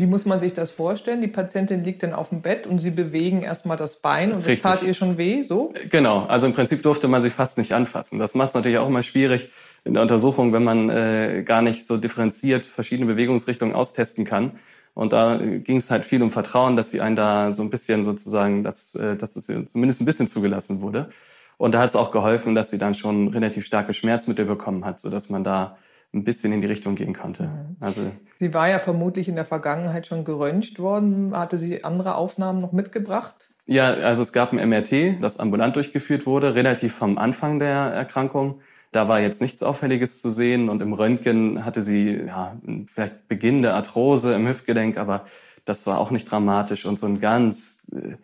Wie 0.00 0.06
muss 0.06 0.24
man 0.24 0.40
sich 0.40 0.54
das 0.54 0.70
vorstellen? 0.70 1.20
Die 1.20 1.28
Patientin 1.28 1.84
liegt 1.84 2.02
dann 2.02 2.14
auf 2.14 2.30
dem 2.30 2.40
Bett 2.40 2.66
und 2.66 2.78
Sie 2.78 2.90
bewegen 2.90 3.42
erstmal 3.42 3.76
das 3.76 3.96
Bein 3.96 4.32
und 4.32 4.38
Richtig. 4.38 4.62
das 4.62 4.78
tat 4.78 4.82
ihr 4.82 4.94
schon 4.94 5.18
weh, 5.18 5.42
so? 5.42 5.74
Genau, 5.90 6.24
also 6.24 6.46
im 6.46 6.54
Prinzip 6.54 6.82
durfte 6.82 7.06
man 7.06 7.20
sich 7.20 7.34
fast 7.34 7.58
nicht 7.58 7.74
anfassen. 7.74 8.18
Das 8.18 8.34
macht 8.34 8.48
es 8.48 8.54
natürlich 8.54 8.78
auch 8.78 8.88
immer 8.88 9.02
schwierig 9.02 9.50
in 9.84 9.92
der 9.92 10.02
Untersuchung, 10.02 10.54
wenn 10.54 10.64
man 10.64 10.88
äh, 10.88 11.42
gar 11.44 11.60
nicht 11.60 11.86
so 11.86 11.98
differenziert 11.98 12.64
verschiedene 12.64 13.12
Bewegungsrichtungen 13.12 13.74
austesten 13.74 14.24
kann. 14.24 14.52
Und 14.94 15.12
da 15.12 15.36
ging 15.36 15.76
es 15.76 15.90
halt 15.90 16.06
viel 16.06 16.22
um 16.22 16.30
Vertrauen, 16.30 16.76
dass 16.76 16.90
sie 16.90 17.02
einen 17.02 17.16
da 17.16 17.52
so 17.52 17.62
ein 17.62 17.68
bisschen 17.68 18.06
sozusagen, 18.06 18.64
dass, 18.64 18.94
äh, 18.94 19.16
dass 19.16 19.36
es 19.36 19.48
zumindest 19.70 20.00
ein 20.00 20.06
bisschen 20.06 20.28
zugelassen 20.28 20.80
wurde. 20.80 21.10
Und 21.58 21.72
da 21.72 21.82
hat 21.82 21.90
es 21.90 21.96
auch 21.96 22.10
geholfen, 22.10 22.54
dass 22.54 22.70
sie 22.70 22.78
dann 22.78 22.94
schon 22.94 23.28
relativ 23.28 23.66
starke 23.66 23.92
Schmerzmittel 23.92 24.46
bekommen 24.46 24.86
hat, 24.86 24.98
sodass 24.98 25.28
man 25.28 25.44
da 25.44 25.76
ein 26.12 26.24
bisschen 26.24 26.52
in 26.52 26.60
die 26.60 26.66
Richtung 26.66 26.96
gehen 26.96 27.14
konnte. 27.14 27.44
Mhm. 27.44 27.76
Also 27.80 28.02
sie 28.38 28.52
war 28.52 28.68
ja 28.68 28.78
vermutlich 28.78 29.28
in 29.28 29.36
der 29.36 29.44
Vergangenheit 29.44 30.06
schon 30.06 30.24
geröntgt 30.24 30.78
worden. 30.78 31.36
Hatte 31.36 31.58
sie 31.58 31.84
andere 31.84 32.16
Aufnahmen 32.16 32.60
noch 32.60 32.72
mitgebracht? 32.72 33.50
Ja, 33.66 33.90
also 33.90 34.22
es 34.22 34.32
gab 34.32 34.52
ein 34.52 34.68
MRT, 34.68 35.22
das 35.22 35.38
ambulant 35.38 35.76
durchgeführt 35.76 36.26
wurde, 36.26 36.56
relativ 36.56 36.92
vom 36.94 37.18
Anfang 37.18 37.60
der 37.60 37.76
Erkrankung. 37.76 38.60
Da 38.90 39.06
war 39.06 39.20
jetzt 39.20 39.40
nichts 39.40 39.62
Auffälliges 39.62 40.20
zu 40.20 40.30
sehen 40.30 40.68
und 40.68 40.82
im 40.82 40.92
Röntgen 40.92 41.64
hatte 41.64 41.80
sie 41.80 42.24
ja, 42.26 42.56
vielleicht 42.86 43.28
beginnende 43.28 43.72
Arthrose 43.74 44.34
im 44.34 44.48
Hüftgelenk, 44.48 44.96
aber 44.96 45.26
das 45.64 45.86
war 45.86 45.98
auch 45.98 46.10
nicht 46.10 46.28
dramatisch 46.28 46.84
und 46.86 46.98
so 46.98 47.06
ein 47.06 47.20
ganz 47.20 47.86
äh, 47.92 48.16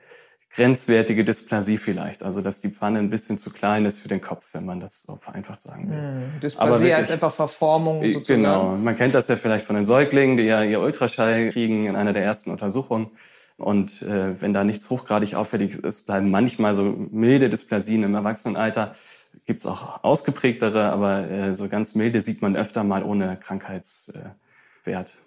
grenzwertige 0.56 1.22
Dysplasie 1.22 1.76
vielleicht. 1.76 2.22
Also 2.22 2.40
dass 2.40 2.60
die 2.60 2.70
Pfanne 2.70 2.98
ein 2.98 3.10
bisschen 3.10 3.38
zu 3.38 3.50
klein 3.50 3.84
ist 3.84 4.00
für 4.00 4.08
den 4.08 4.22
Kopf, 4.22 4.48
wenn 4.54 4.64
man 4.64 4.80
das 4.80 5.02
so 5.02 5.16
vereinfacht 5.16 5.60
sagen 5.60 5.90
will. 5.90 5.98
Hm, 5.98 6.40
Dysplasie 6.40 6.72
wirklich, 6.72 6.94
heißt 6.94 7.10
einfach 7.10 7.32
Verformung 7.32 8.02
äh, 8.02 8.14
sozusagen. 8.14 8.42
Genau, 8.42 8.76
man 8.76 8.96
kennt 8.96 9.14
das 9.14 9.28
ja 9.28 9.36
vielleicht 9.36 9.66
von 9.66 9.76
den 9.76 9.84
Säuglingen, 9.84 10.38
die 10.38 10.44
ja 10.44 10.62
ihr 10.62 10.80
Ultraschall 10.80 11.50
kriegen 11.50 11.86
in 11.86 11.94
einer 11.94 12.14
der 12.14 12.24
ersten 12.24 12.50
Untersuchungen. 12.50 13.10
Und 13.58 14.02
äh, 14.02 14.40
wenn 14.40 14.52
da 14.52 14.64
nichts 14.64 14.88
hochgradig 14.90 15.34
auffällig 15.34 15.76
ist, 15.76 16.06
bleiben 16.06 16.30
manchmal 16.30 16.74
so 16.74 16.84
milde 17.10 17.48
Dysplasien 17.48 18.02
im 18.02 18.14
Erwachsenenalter. 18.14 18.94
Gibt 19.44 19.60
es 19.60 19.66
auch 19.66 20.02
ausgeprägtere, 20.02 20.90
aber 20.90 21.30
äh, 21.30 21.54
so 21.54 21.68
ganz 21.68 21.94
milde 21.94 22.22
sieht 22.22 22.40
man 22.40 22.56
öfter 22.56 22.82
mal 22.82 23.02
ohne 23.02 23.36
Krankheitswert. 23.36 24.16
Äh, 24.16 24.45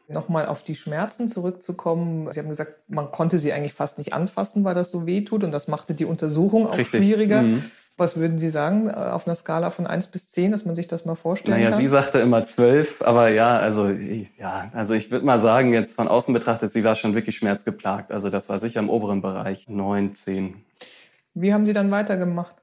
Nochmal 0.08 0.48
auf 0.48 0.64
die 0.64 0.76
Schmerzen 0.76 1.28
zurückzukommen. 1.28 2.30
Sie 2.34 2.40
haben 2.40 2.50
gesagt, 2.50 2.76
man 2.88 3.12
konnte 3.12 3.38
sie 3.38 3.54
eigentlich 3.54 3.74
fast 3.74 3.98
nicht 3.98 4.14
anfassen, 4.14 4.64
weil 4.64 4.74
das 4.74 4.90
so 4.90 5.06
weh 5.06 5.22
tut 5.22 5.44
und 5.44 5.52
das 5.52 5.68
machte 5.68 5.94
die 5.94 6.06
Untersuchung 6.06 6.68
auch 6.68 6.78
Richtig. 6.78 7.00
schwieriger. 7.00 7.44
Mhm. 7.44 7.64
Was 8.00 8.16
würden 8.16 8.40
Sie 8.40 8.50
sagen 8.50 8.88
äh, 8.88 8.94
auf 8.94 9.28
einer 9.28 9.36
Skala 9.36 9.72
von 9.72 9.86
1 9.86 10.08
bis 10.08 10.30
10, 10.30 10.52
dass 10.52 10.64
man 10.64 10.74
sich 10.74 10.88
das 10.88 11.04
mal 11.04 11.16
vorstellen 11.16 11.58
naja, 11.58 11.70
kann? 11.70 11.78
Naja, 11.78 11.86
sie 11.86 11.92
sagte 11.92 12.20
immer 12.20 12.46
12, 12.46 13.02
aber 13.02 13.28
ja, 13.28 13.60
also 13.60 13.90
ja, 13.90 14.72
also 14.74 14.94
ich 14.94 15.12
würde 15.12 15.26
mal 15.26 15.38
sagen, 15.38 15.74
jetzt 15.74 15.98
von 15.98 16.08
außen 16.08 16.34
betrachtet, 16.34 16.72
sie 16.72 16.86
war 16.86 16.96
schon 16.96 17.14
wirklich 17.14 17.36
schmerzgeplagt. 17.36 18.14
Also 18.14 18.30
das 18.30 18.48
war 18.48 18.58
sicher 18.58 18.80
im 18.80 18.90
oberen 18.90 19.22
Bereich 19.22 19.68
9, 19.68 20.16
10. 20.16 20.64
Wie 21.34 21.54
haben 21.54 21.66
Sie 21.66 21.74
dann 21.74 21.92
weitergemacht? 21.92 22.56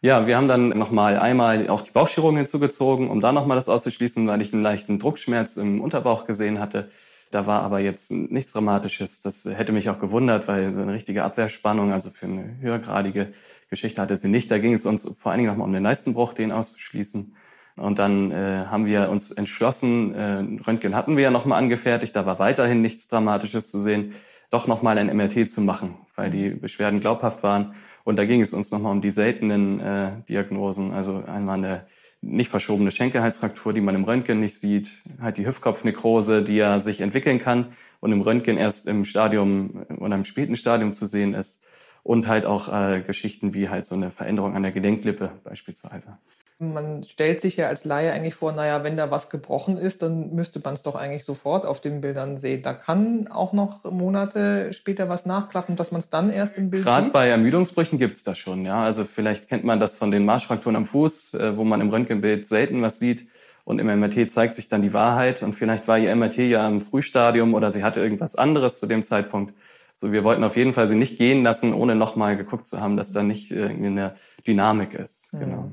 Ja, 0.00 0.28
wir 0.28 0.36
haben 0.36 0.46
dann 0.46 0.68
nochmal 0.70 1.18
einmal 1.18 1.68
auch 1.68 1.80
die 1.80 1.90
Bauchchirurgen 1.90 2.36
hinzugezogen, 2.36 3.10
um 3.10 3.20
da 3.20 3.32
nochmal 3.32 3.56
das 3.56 3.68
auszuschließen, 3.68 4.28
weil 4.28 4.40
ich 4.42 4.52
einen 4.52 4.62
leichten 4.62 5.00
Druckschmerz 5.00 5.56
im 5.56 5.80
Unterbauch 5.80 6.24
gesehen 6.24 6.60
hatte. 6.60 6.90
Da 7.32 7.46
war 7.46 7.62
aber 7.62 7.80
jetzt 7.80 8.12
nichts 8.12 8.52
Dramatisches. 8.52 9.22
Das 9.22 9.44
hätte 9.44 9.72
mich 9.72 9.90
auch 9.90 9.98
gewundert, 9.98 10.46
weil 10.46 10.70
so 10.70 10.80
eine 10.80 10.92
richtige 10.92 11.24
Abwehrspannung, 11.24 11.92
also 11.92 12.10
für 12.10 12.26
eine 12.26 12.58
höhergradige 12.60 13.32
Geschichte 13.70 14.00
hatte 14.00 14.16
sie 14.16 14.28
nicht. 14.28 14.50
Da 14.52 14.58
ging 14.58 14.72
es 14.72 14.86
uns 14.86 15.02
vor 15.18 15.32
allen 15.32 15.38
Dingen 15.38 15.50
nochmal 15.50 15.66
um 15.66 15.72
den 15.72 15.82
Leistenbruch, 15.82 16.32
den 16.32 16.52
auszuschließen. 16.52 17.34
Und 17.74 17.98
dann 17.98 18.30
äh, 18.30 18.66
haben 18.66 18.86
wir 18.86 19.08
uns 19.10 19.32
entschlossen, 19.32 20.14
äh, 20.14 20.44
Röntgen 20.66 20.94
hatten 20.94 21.16
wir 21.16 21.24
ja 21.24 21.30
nochmal 21.30 21.58
angefertigt, 21.58 22.14
da 22.14 22.26
war 22.26 22.38
weiterhin 22.38 22.82
nichts 22.82 23.06
Dramatisches 23.08 23.70
zu 23.70 23.80
sehen, 23.80 24.14
doch 24.50 24.66
nochmal 24.66 24.98
ein 24.98 25.14
MRT 25.14 25.48
zu 25.48 25.60
machen, 25.60 25.96
weil 26.16 26.30
die 26.30 26.50
Beschwerden 26.50 27.00
glaubhaft 27.00 27.42
waren. 27.42 27.74
Und 28.08 28.16
da 28.16 28.24
ging 28.24 28.40
es 28.40 28.54
uns 28.54 28.70
nochmal 28.70 28.92
um 28.92 29.02
die 29.02 29.10
seltenen 29.10 29.80
äh, 29.80 30.12
Diagnosen, 30.30 30.92
also 30.92 31.22
einmal 31.26 31.58
eine 31.58 31.86
nicht 32.22 32.48
verschobene 32.48 32.90
Schenkelhalsfraktur, 32.90 33.74
die 33.74 33.82
man 33.82 33.94
im 33.94 34.04
Röntgen 34.04 34.40
nicht 34.40 34.58
sieht, 34.58 34.88
halt 35.20 35.36
die 35.36 35.46
Hüftkopfnekrose, 35.46 36.42
die 36.42 36.56
ja 36.56 36.78
sich 36.80 37.02
entwickeln 37.02 37.38
kann 37.38 37.74
und 38.00 38.10
im 38.10 38.22
Röntgen 38.22 38.56
erst 38.56 38.88
im 38.88 39.04
Stadium 39.04 39.84
oder 39.98 40.14
im 40.14 40.24
späten 40.24 40.56
Stadium 40.56 40.94
zu 40.94 41.04
sehen 41.04 41.34
ist. 41.34 41.62
Und 42.02 42.28
halt 42.28 42.46
auch 42.46 42.72
äh, 42.72 43.02
Geschichten 43.02 43.52
wie 43.52 43.68
halt 43.68 43.84
so 43.84 43.94
eine 43.94 44.10
Veränderung 44.10 44.56
an 44.56 44.62
der 44.62 44.72
Gelenklippe 44.72 45.32
beispielsweise. 45.44 46.16
Man 46.60 47.04
stellt 47.04 47.40
sich 47.40 47.56
ja 47.56 47.68
als 47.68 47.84
Laie 47.84 48.12
eigentlich 48.12 48.34
vor, 48.34 48.50
naja, 48.52 48.82
wenn 48.82 48.96
da 48.96 49.12
was 49.12 49.30
gebrochen 49.30 49.76
ist, 49.76 50.02
dann 50.02 50.34
müsste 50.34 50.60
man 50.64 50.74
es 50.74 50.82
doch 50.82 50.96
eigentlich 50.96 51.24
sofort 51.24 51.64
auf 51.64 51.80
den 51.80 52.00
Bildern 52.00 52.38
sehen. 52.38 52.62
Da 52.62 52.74
kann 52.74 53.28
auch 53.28 53.52
noch 53.52 53.84
Monate 53.84 54.72
später 54.72 55.08
was 55.08 55.24
nachklappen, 55.24 55.76
dass 55.76 55.92
man 55.92 56.00
es 56.00 56.08
dann 56.08 56.30
erst 56.30 56.56
im 56.58 56.70
Bild 56.70 56.84
Gerade 56.84 57.04
sieht. 57.04 57.12
bei 57.12 57.28
Ermüdungsbrüchen 57.28 57.98
gibt 57.98 58.16
es 58.16 58.24
das 58.24 58.38
schon, 58.38 58.64
ja. 58.64 58.82
Also 58.82 59.04
vielleicht 59.04 59.48
kennt 59.48 59.62
man 59.62 59.78
das 59.78 59.96
von 59.96 60.10
den 60.10 60.24
Marschfrakturen 60.24 60.74
am 60.74 60.84
Fuß, 60.84 61.34
äh, 61.34 61.56
wo 61.56 61.62
man 61.62 61.80
im 61.80 61.90
Röntgenbild 61.90 62.48
selten 62.48 62.82
was 62.82 62.98
sieht. 62.98 63.28
Und 63.64 63.78
im 63.80 63.86
MRT 63.86 64.30
zeigt 64.30 64.54
sich 64.54 64.68
dann 64.68 64.82
die 64.82 64.94
Wahrheit. 64.94 65.42
Und 65.42 65.52
vielleicht 65.52 65.86
war 65.86 65.98
ihr 65.98 66.10
MRT 66.16 66.38
ja 66.38 66.66
im 66.66 66.80
Frühstadium 66.80 67.54
oder 67.54 67.70
sie 67.70 67.84
hatte 67.84 68.00
irgendwas 68.00 68.34
anderes 68.34 68.80
zu 68.80 68.86
dem 68.86 69.04
Zeitpunkt. 69.04 69.54
So, 69.94 70.10
wir 70.10 70.24
wollten 70.24 70.42
auf 70.42 70.56
jeden 70.56 70.72
Fall 70.72 70.88
sie 70.88 70.96
nicht 70.96 71.18
gehen 71.18 71.42
lassen, 71.42 71.74
ohne 71.74 71.94
nochmal 71.94 72.36
geguckt 72.36 72.66
zu 72.66 72.80
haben, 72.80 72.96
dass 72.96 73.12
da 73.12 73.22
nicht 73.22 73.50
irgendwie 73.50 73.88
eine 73.88 74.16
Dynamik 74.46 74.94
ist. 74.94 75.30
Genau. 75.32 75.72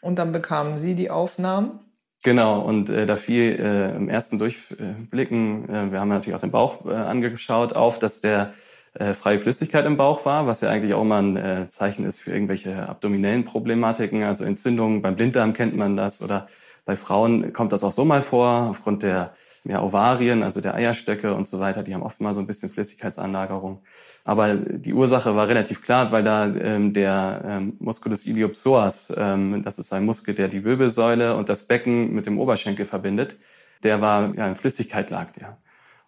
Und 0.00 0.18
dann 0.18 0.32
bekamen 0.32 0.76
Sie 0.78 0.94
die 0.94 1.10
Aufnahmen. 1.10 1.80
Genau, 2.24 2.60
und 2.60 2.90
äh, 2.90 3.06
da 3.06 3.16
fiel 3.16 3.58
äh, 3.60 3.94
im 3.96 4.08
ersten 4.08 4.38
Durchblicken, 4.38 5.68
äh, 5.68 5.92
wir 5.92 6.00
haben 6.00 6.08
natürlich 6.08 6.34
auch 6.34 6.40
den 6.40 6.50
Bauch 6.50 6.84
äh, 6.84 6.92
angeschaut, 6.92 7.74
auf, 7.74 8.00
dass 8.00 8.20
der 8.20 8.54
äh, 8.94 9.14
freie 9.14 9.38
Flüssigkeit 9.38 9.86
im 9.86 9.96
Bauch 9.96 10.24
war, 10.24 10.46
was 10.48 10.60
ja 10.60 10.70
eigentlich 10.70 10.94
auch 10.94 11.04
mal 11.04 11.22
ein 11.22 11.36
äh, 11.36 11.68
Zeichen 11.68 12.04
ist 12.04 12.18
für 12.18 12.32
irgendwelche 12.32 12.88
abdominellen 12.88 13.44
Problematiken, 13.44 14.24
also 14.24 14.44
Entzündungen. 14.44 15.00
Beim 15.02 15.14
Blinddarm 15.14 15.52
kennt 15.52 15.76
man 15.76 15.96
das 15.96 16.20
oder 16.20 16.48
bei 16.84 16.96
Frauen 16.96 17.52
kommt 17.52 17.72
das 17.72 17.84
auch 17.84 17.92
so 17.92 18.04
mal 18.04 18.22
vor, 18.22 18.68
aufgrund 18.70 19.04
der 19.04 19.34
ja, 19.68 19.82
Ovarien, 19.82 20.42
also 20.42 20.60
der 20.60 20.74
Eierstöcke 20.74 21.34
und 21.34 21.46
so 21.46 21.60
weiter, 21.60 21.82
die 21.82 21.94
haben 21.94 22.02
oft 22.02 22.20
mal 22.20 22.34
so 22.34 22.40
ein 22.40 22.46
bisschen 22.46 22.70
Flüssigkeitsanlagerung. 22.70 23.82
Aber 24.24 24.54
die 24.54 24.92
Ursache 24.92 25.36
war 25.36 25.48
relativ 25.48 25.82
klar, 25.82 26.10
weil 26.10 26.24
da 26.24 26.46
ähm, 26.46 26.92
der 26.92 27.42
ähm, 27.46 27.76
Musculus 27.78 28.26
iliopsoas, 28.26 29.14
ähm, 29.16 29.62
das 29.64 29.78
ist 29.78 29.92
ein 29.92 30.04
Muskel, 30.04 30.34
der 30.34 30.48
die 30.48 30.64
Wirbelsäule 30.64 31.36
und 31.36 31.48
das 31.48 31.66
Becken 31.66 32.14
mit 32.14 32.26
dem 32.26 32.38
Oberschenkel 32.38 32.84
verbindet, 32.84 33.36
der 33.82 34.00
war 34.00 34.34
ja 34.34 34.48
in 34.48 34.54
Flüssigkeit 34.54 35.10
lag 35.10 35.32
der 35.32 35.58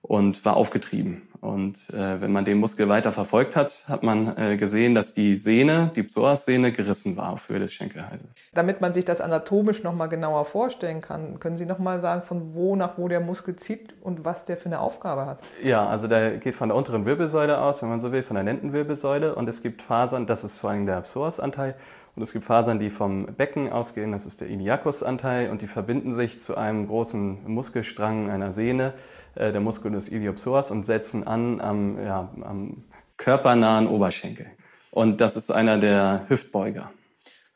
und 0.03 0.45
war 0.45 0.57
aufgetrieben. 0.57 1.23
Und 1.41 1.89
äh, 1.91 2.21
wenn 2.21 2.33
man 2.33 2.45
den 2.45 2.59
Muskel 2.59 2.91
weiter 2.91 3.13
verfolgt 3.13 3.57
hat, 3.57 3.85
hat 3.89 4.03
man 4.03 4.37
äh, 4.37 4.57
gesehen, 4.59 4.95
dass 4.95 5.15
die 5.15 5.39
Sehne, 5.39 5.91
die 5.97 6.03
Psoas-Sehne, 6.03 6.71
gerissen 6.71 7.17
war 7.17 7.31
auf 7.31 7.49
Höhe 7.49 7.59
des 7.59 7.73
Schenkelhalses. 7.73 8.29
Damit 8.53 8.83
man 8.83 8.93
sich 8.93 9.07
das 9.07 9.23
anatomisch 9.23 9.83
nochmal 9.83 10.11
genauer 10.11 10.45
vorstellen 10.45 11.01
kann, 11.01 11.41
können 11.41 11.57
Sie 11.57 11.65
nochmal 11.65 12.01
sagen, 12.01 12.23
von 12.23 12.55
wo 12.55 12.77
nach 12.77 12.99
wo 12.99 13.09
der 13.09 13.21
Muskel 13.21 13.57
zieht 13.57 13.95
und 14.03 14.27
was 14.27 14.45
der 14.45 14.59
für 14.59 14.67
eine 14.67 14.81
Aufgabe 14.81 15.25
hat? 15.25 15.39
Ja, 15.63 15.87
also 15.87 16.09
der 16.09 16.37
geht 16.37 16.55
von 16.55 16.69
der 16.69 16.77
unteren 16.77 17.07
Wirbelsäule 17.07 17.59
aus, 17.59 17.81
wenn 17.81 17.89
man 17.89 18.01
so 18.01 18.13
will, 18.13 18.23
von 18.23 18.35
der 18.35 18.45
Lendenwirbelsäule. 18.45 19.35
Und 19.35 19.49
es 19.49 19.63
gibt 19.63 19.81
Fasern, 19.81 20.27
das 20.27 20.45
ist 20.45 20.61
vor 20.61 20.71
allem 20.71 20.85
der 20.85 21.01
Psoas-Anteil. 21.01 21.75
Und 22.17 22.23
es 22.23 22.35
gibt 22.35 22.45
Fasern, 22.45 22.79
die 22.79 22.91
vom 22.91 23.27
Becken 23.27 23.73
ausgehen, 23.73 24.13
das 24.13 24.27
ist 24.27 24.43
der 24.43 24.49
Iliacus-Anteil. 24.49 25.49
Und 25.49 25.63
die 25.63 25.69
verbinden 25.69 26.13
sich 26.13 26.39
zu 26.39 26.57
einem 26.59 26.87
großen 26.87 27.47
Muskelstrang 27.47 28.29
einer 28.29 28.53
Sehne 28.53 28.93
äh, 29.35 29.53
der 29.53 29.61
Musculus 29.61 30.09
iliopsoas 30.09 30.71
und 30.71 30.85
setzen 30.85 31.27
an 31.27 31.61
am, 31.61 32.03
ja, 32.03 32.31
am 32.43 32.85
körpernahen 33.17 33.87
Oberschenkel. 33.87 34.47
Und 34.91 35.21
das 35.21 35.37
ist 35.37 35.53
einer 35.53 35.79
der 35.79 36.25
Hüftbeuger. 36.29 36.91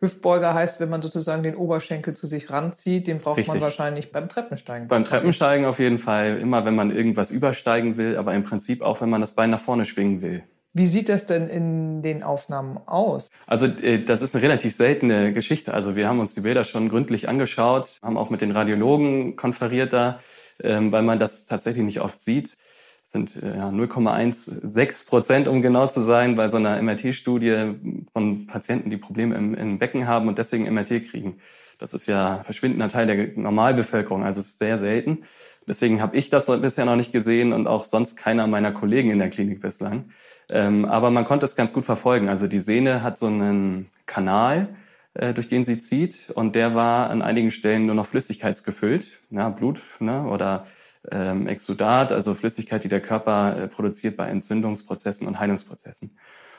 Hüftbeuger 0.00 0.54
heißt, 0.54 0.80
wenn 0.80 0.90
man 0.90 1.02
sozusagen 1.02 1.42
den 1.42 1.56
Oberschenkel 1.56 2.14
zu 2.14 2.26
sich 2.26 2.50
ranzieht, 2.50 3.06
den 3.06 3.20
braucht 3.20 3.38
Richtig. 3.38 3.54
man 3.54 3.62
wahrscheinlich 3.62 4.12
beim 4.12 4.28
Treppensteigen. 4.28 4.88
Beim 4.88 5.04
Treppensteigen 5.04 5.64
auf 5.64 5.78
jeden 5.78 5.98
Fall, 5.98 6.38
immer 6.38 6.64
wenn 6.64 6.74
man 6.74 6.94
irgendwas 6.94 7.30
übersteigen 7.30 7.96
will, 7.96 8.16
aber 8.16 8.34
im 8.34 8.44
Prinzip 8.44 8.82
auch, 8.82 9.00
wenn 9.00 9.08
man 9.08 9.20
das 9.20 9.32
Bein 9.32 9.50
nach 9.50 9.60
vorne 9.60 9.86
schwingen 9.86 10.20
will. 10.20 10.42
Wie 10.76 10.86
sieht 10.86 11.08
das 11.08 11.24
denn 11.26 11.46
in 11.46 12.02
den 12.02 12.24
Aufnahmen 12.24 12.78
aus? 12.86 13.30
Also 13.46 13.66
äh, 13.66 13.98
das 14.04 14.22
ist 14.22 14.34
eine 14.34 14.42
relativ 14.42 14.74
seltene 14.74 15.32
Geschichte. 15.32 15.72
Also 15.72 15.94
wir 15.94 16.08
haben 16.08 16.18
uns 16.18 16.34
die 16.34 16.40
Bilder 16.40 16.64
schon 16.64 16.88
gründlich 16.88 17.28
angeschaut, 17.28 18.00
haben 18.02 18.18
auch 18.18 18.28
mit 18.28 18.40
den 18.40 18.50
Radiologen 18.50 19.36
konferiert 19.36 19.92
da, 19.92 20.18
weil 20.58 21.02
man 21.02 21.18
das 21.18 21.46
tatsächlich 21.46 21.84
nicht 21.84 22.00
oft 22.00 22.20
sieht. 22.20 22.56
Das 23.02 23.12
sind 23.12 23.42
äh, 23.42 23.56
ja, 23.56 23.68
0,16 23.68 25.06
Prozent, 25.06 25.48
um 25.48 25.62
genau 25.62 25.86
zu 25.86 26.00
sein, 26.00 26.36
bei 26.36 26.48
so 26.48 26.56
einer 26.56 26.80
MRT-Studie 26.80 27.74
von 28.12 28.46
Patienten, 28.46 28.90
die 28.90 28.96
Probleme 28.96 29.34
im, 29.34 29.54
im 29.54 29.78
Becken 29.78 30.06
haben 30.06 30.28
und 30.28 30.38
deswegen 30.38 30.72
MRT 30.72 31.10
kriegen. 31.10 31.38
Das 31.78 31.92
ist 31.92 32.06
ja 32.06 32.36
ein 32.36 32.42
verschwindender 32.42 32.88
Teil 32.88 33.06
der 33.06 33.28
Normalbevölkerung, 33.36 34.24
also 34.24 34.40
ist 34.40 34.58
sehr 34.58 34.78
selten. 34.78 35.24
Deswegen 35.66 36.00
habe 36.00 36.16
ich 36.16 36.30
das 36.30 36.46
bisher 36.60 36.84
noch 36.84 36.96
nicht 36.96 37.12
gesehen 37.12 37.52
und 37.52 37.66
auch 37.66 37.84
sonst 37.84 38.16
keiner 38.16 38.46
meiner 38.46 38.72
Kollegen 38.72 39.10
in 39.10 39.18
der 39.18 39.30
Klinik 39.30 39.60
bislang. 39.60 40.10
Ähm, 40.48 40.84
aber 40.84 41.10
man 41.10 41.24
konnte 41.24 41.46
es 41.46 41.56
ganz 41.56 41.72
gut 41.72 41.84
verfolgen. 41.84 42.28
Also 42.28 42.46
die 42.46 42.60
Sehne 42.60 43.02
hat 43.02 43.18
so 43.18 43.26
einen 43.26 43.88
Kanal, 44.06 44.68
durch 45.14 45.48
den 45.48 45.62
sie 45.62 45.78
zieht 45.78 46.30
und 46.34 46.56
der 46.56 46.74
war 46.74 47.08
an 47.08 47.22
einigen 47.22 47.52
Stellen 47.52 47.86
nur 47.86 47.94
noch 47.94 48.06
flüssigkeitsgefüllt, 48.06 49.20
ja, 49.30 49.48
Blut 49.48 49.80
ne, 50.00 50.26
oder 50.26 50.66
ähm, 51.10 51.46
Exudat, 51.46 52.12
also 52.12 52.34
Flüssigkeit, 52.34 52.84
die 52.84 52.88
der 52.88 53.00
Körper 53.00 53.56
äh, 53.56 53.68
produziert 53.68 54.16
bei 54.16 54.26
Entzündungsprozessen 54.26 55.26
und 55.26 55.38
Heilungsprozessen. 55.38 56.16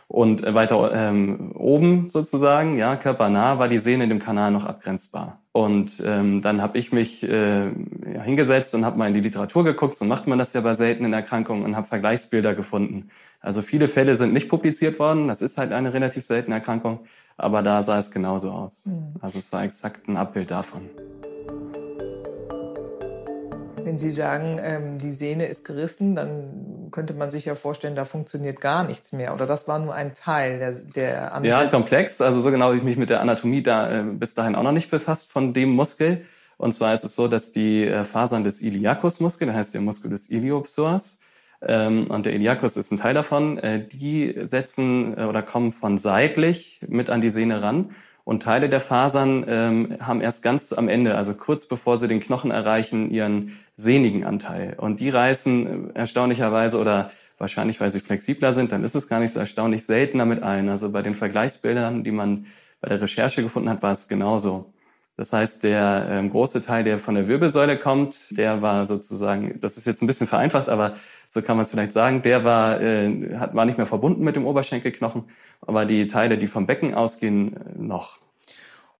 Und 0.08 0.44
äh, 0.44 0.54
weiter 0.54 0.92
ähm, 0.94 1.52
oben 1.54 2.10
sozusagen, 2.10 2.78
ja, 2.78 2.96
körpernah, 2.96 3.58
war 3.58 3.68
die 3.68 3.80
Sehne 3.80 4.04
in 4.04 4.10
dem 4.10 4.20
Kanal 4.20 4.52
noch 4.52 4.66
abgrenzbar. 4.66 5.40
Und 5.52 6.04
ähm, 6.06 6.42
dann 6.42 6.62
habe 6.62 6.78
ich 6.78 6.92
mich 6.92 7.24
äh, 7.24 7.66
ja, 7.66 8.22
hingesetzt 8.22 8.76
und 8.76 8.86
habe 8.86 8.98
mal 8.98 9.08
in 9.08 9.14
die 9.14 9.22
Literatur 9.22 9.64
geguckt. 9.64 9.98
So 9.98 10.06
macht 10.06 10.28
man 10.28 10.38
das 10.38 10.54
ja 10.54 10.62
bei 10.62 10.76
seltenen 10.76 11.14
Erkrankungen 11.14 11.64
und 11.64 11.76
habe 11.76 11.88
Vergleichsbilder 11.88 12.54
gefunden. 12.54 13.10
Also 13.40 13.62
viele 13.62 13.88
Fälle 13.88 14.16
sind 14.16 14.34
nicht 14.34 14.50
publiziert 14.50 15.00
worden. 15.00 15.28
Das 15.28 15.42
ist 15.42 15.58
halt 15.58 15.72
eine 15.72 15.94
relativ 15.94 16.26
seltene 16.26 16.56
Erkrankung. 16.56 17.00
Aber 17.38 17.62
da 17.62 17.82
sah 17.82 17.98
es 17.98 18.12
genauso 18.12 18.52
aus. 18.52 18.86
Also 19.22 19.40
es 19.40 19.52
war 19.52 19.64
exakt 19.64 20.08
ein 20.08 20.18
Abbild 20.18 20.52
davon. 20.52 20.90
Wenn 23.84 23.98
Sie 23.98 24.10
sagen, 24.10 24.58
ähm, 24.62 24.98
die 24.98 25.12
Sehne 25.12 25.46
ist 25.46 25.64
gerissen, 25.64 26.16
dann 26.16 26.90
könnte 26.92 27.14
man 27.14 27.30
sich 27.30 27.46
ja 27.46 27.56
vorstellen, 27.56 27.96
da 27.96 28.06
funktioniert 28.06 28.62
gar 28.62 28.84
nichts 28.84 29.12
mehr. 29.12 29.34
Oder 29.34 29.46
das 29.46 29.68
war 29.68 29.80
nur 29.80 29.94
ein 29.94 30.14
Teil 30.14 30.60
der, 30.60 30.72
der 30.72 31.34
Ansätze. 31.34 31.64
Ja, 31.64 31.68
komplex. 31.68 32.22
Also 32.22 32.40
so 32.40 32.50
genau 32.52 32.66
habe 32.66 32.78
ich 32.78 32.84
mich 32.84 32.98
mit 32.98 33.10
der 33.10 33.22
Anatomie 33.22 33.62
da 33.62 34.00
äh, 34.00 34.04
bis 34.04 34.34
dahin 34.34 34.56
auch 34.56 34.64
noch 34.64 34.72
nicht 34.72 34.90
befasst 34.90 35.30
von 35.30 35.54
dem 35.54 35.70
Muskel. 35.70 36.26
Und 36.58 36.74
zwar 36.74 36.94
ist 36.94 37.04
es 37.04 37.16
so, 37.16 37.28
dass 37.28 37.52
die 37.52 37.86
äh, 37.86 38.06
Fasern 38.06 38.44
des 38.44 38.62
Iliacus-Muskel, 38.62 39.48
der 39.48 39.56
heißt 39.56 39.74
der 39.74 39.82
Muskel 39.82 40.10
des 40.10 40.30
Iliopsoas, 40.32 41.20
ähm, 41.62 42.08
und 42.08 42.26
der 42.26 42.34
Iliacus 42.34 42.78
ist 42.78 42.92
ein 42.92 42.98
Teil 42.98 43.14
davon, 43.14 43.58
äh, 43.58 43.86
die 43.86 44.36
setzen 44.44 45.18
äh, 45.18 45.24
oder 45.24 45.42
kommen 45.42 45.72
von 45.72 45.98
seitlich 45.98 46.80
mit 46.88 47.10
an 47.10 47.22
die 47.22 47.30
Sehne 47.30 47.62
ran. 47.62 47.92
Und 48.24 48.42
Teile 48.42 48.70
der 48.70 48.80
Fasern 48.80 49.46
ähm, 49.48 49.98
haben 50.00 50.20
erst 50.20 50.42
ganz 50.42 50.74
am 50.74 50.88
Ende, 50.88 51.16
also 51.16 51.36
kurz 51.36 51.68
bevor 51.68 52.00
sie 52.00 52.08
den 52.08 52.20
Knochen 52.20 52.50
erreichen, 52.50 53.12
ihren 53.12 53.60
sehnigen 53.76 54.24
Anteil. 54.24 54.76
Und 54.78 55.00
die 55.00 55.10
reißen 55.10 55.92
äh, 55.94 56.00
erstaunlicherweise 56.00 56.80
oder 56.80 57.12
wahrscheinlich, 57.38 57.80
weil 57.82 57.92
sie 57.92 58.00
flexibler 58.00 58.54
sind, 58.54 58.72
dann 58.72 58.84
ist 58.84 58.96
es 58.96 59.08
gar 59.08 59.20
nicht 59.20 59.34
so 59.34 59.40
erstaunlich 59.40 59.86
seltener 59.86 60.26
mit 60.26 60.42
ein. 60.42 60.70
Also 60.70 60.92
bei 60.92 61.02
den 61.02 61.16
Vergleichsbildern, 61.16 62.04
die 62.04 62.12
man 62.12 62.48
bei 62.82 62.90
der 62.90 63.02
Recherche 63.02 63.44
gefunden 63.44 63.70
hat, 63.70 63.84
war 63.84 63.92
es 63.92 64.08
genauso. 64.08 64.74
Das 65.18 65.32
heißt, 65.32 65.64
der 65.64 66.08
ähm, 66.10 66.30
große 66.30 66.62
Teil, 66.62 66.84
der 66.84 67.00
von 67.00 67.16
der 67.16 67.28
Wirbelsäule 67.28 67.78
kommt, 67.78 68.38
der 68.38 68.62
war 68.62 68.86
sozusagen, 68.86 69.60
das 69.62 69.78
ist 69.78 69.86
jetzt 69.86 70.02
ein 70.02 70.08
bisschen 70.08 70.28
vereinfacht, 70.28 70.68
aber 70.68 70.96
so 71.30 71.42
kann 71.42 71.56
man 71.56 71.64
es 71.64 71.72
vielleicht 71.72 71.94
sagen, 71.94 72.22
der 72.22 72.44
war, 72.44 72.82
äh, 72.82 73.36
hat, 73.38 73.56
war 73.56 73.66
nicht 73.66 73.78
mehr 73.78 73.88
verbunden 73.88 74.24
mit 74.24 74.36
dem 74.36 74.46
Oberschenkelknochen, 74.46 75.24
aber 75.62 75.86
die 75.86 76.08
Teile, 76.08 76.38
die 76.38 76.48
vom 76.48 76.68
Becken 76.68 76.94
ausgehen, 76.94 77.56
äh, 77.56 77.60
noch. 77.78 78.20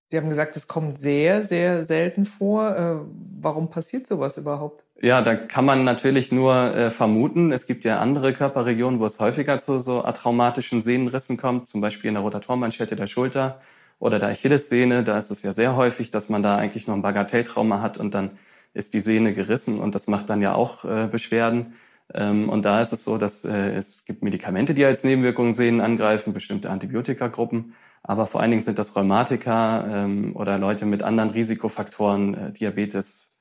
Sie 0.08 0.18
haben 0.18 0.30
gesagt, 0.30 0.56
es 0.56 0.68
kommt 0.68 1.00
sehr, 1.00 1.44
sehr 1.44 1.84
selten 1.84 2.26
vor. 2.26 2.76
Äh, 2.78 2.96
warum 3.42 3.70
passiert 3.70 4.08
sowas 4.08 4.38
überhaupt? 4.38 4.84
Ja, 5.02 5.22
da 5.22 5.36
kann 5.36 5.66
man 5.66 5.84
natürlich 5.84 6.32
nur 6.32 6.56
äh, 6.76 6.92
vermuten. 6.92 7.52
Es 7.52 7.68
gibt 7.68 7.84
ja 7.84 8.00
andere 8.00 8.32
Körperregionen, 8.34 9.00
wo 9.02 9.06
es 9.06 9.20
häufiger 9.20 9.60
zu 9.60 9.80
so 9.80 10.06
atraumatischen 10.06 10.82
Sehnenrissen 10.82 11.36
kommt, 11.36 11.68
zum 11.68 11.82
Beispiel 11.82 12.08
in 12.08 12.14
der 12.14 12.24
Rotatormanschette 12.24 12.96
der 12.96 13.08
Schulter 13.08 13.60
oder 14.00 14.20
der 14.20 14.30
Achillessehne. 14.30 15.04
Da 15.04 15.18
ist 15.18 15.32
es 15.32 15.42
ja 15.42 15.54
sehr 15.54 15.76
häufig, 15.76 16.12
dass 16.12 16.30
man 16.30 16.44
da 16.44 16.58
eigentlich 16.58 16.88
noch 16.88 16.96
ein 16.96 17.02
Bagatelltrauma 17.02 17.82
hat 17.82 17.98
und 17.98 18.14
dann 18.14 18.32
ist 18.74 18.94
die 18.94 19.00
Sehne 19.00 19.34
gerissen 19.34 19.80
und 19.80 19.96
das 19.96 20.08
macht 20.08 20.30
dann 20.30 20.42
ja 20.42 20.54
auch 20.54 20.84
äh, 20.86 21.08
Beschwerden. 21.08 21.76
Ähm, 22.14 22.50
und 22.50 22.64
da 22.64 22.82
ist 22.82 22.94
es 22.94 23.04
so, 23.04 23.18
dass 23.18 23.46
äh, 23.46 23.72
es 23.72 24.06
gibt 24.06 24.22
Medikamente, 24.22 24.74
die 24.74 24.86
als 24.86 25.04
Nebenwirkungen 25.04 25.54
Sehnen 25.54 25.82
angreifen, 25.82 26.34
bestimmte 26.34 26.70
Antibiotikagruppen. 26.70 27.74
Aber 28.04 28.28
vor 28.28 28.42
allen 28.42 28.52
Dingen 28.52 28.62
sind 28.62 28.78
das 28.78 28.96
Rheumatiker 28.96 29.88
ähm, 29.90 30.36
oder 30.36 30.60
Leute 30.60 30.86
mit 30.86 31.02
anderen 31.02 31.32
Risikofaktoren, 31.32 32.34
äh, 32.36 32.52
Diabetes, 32.52 33.32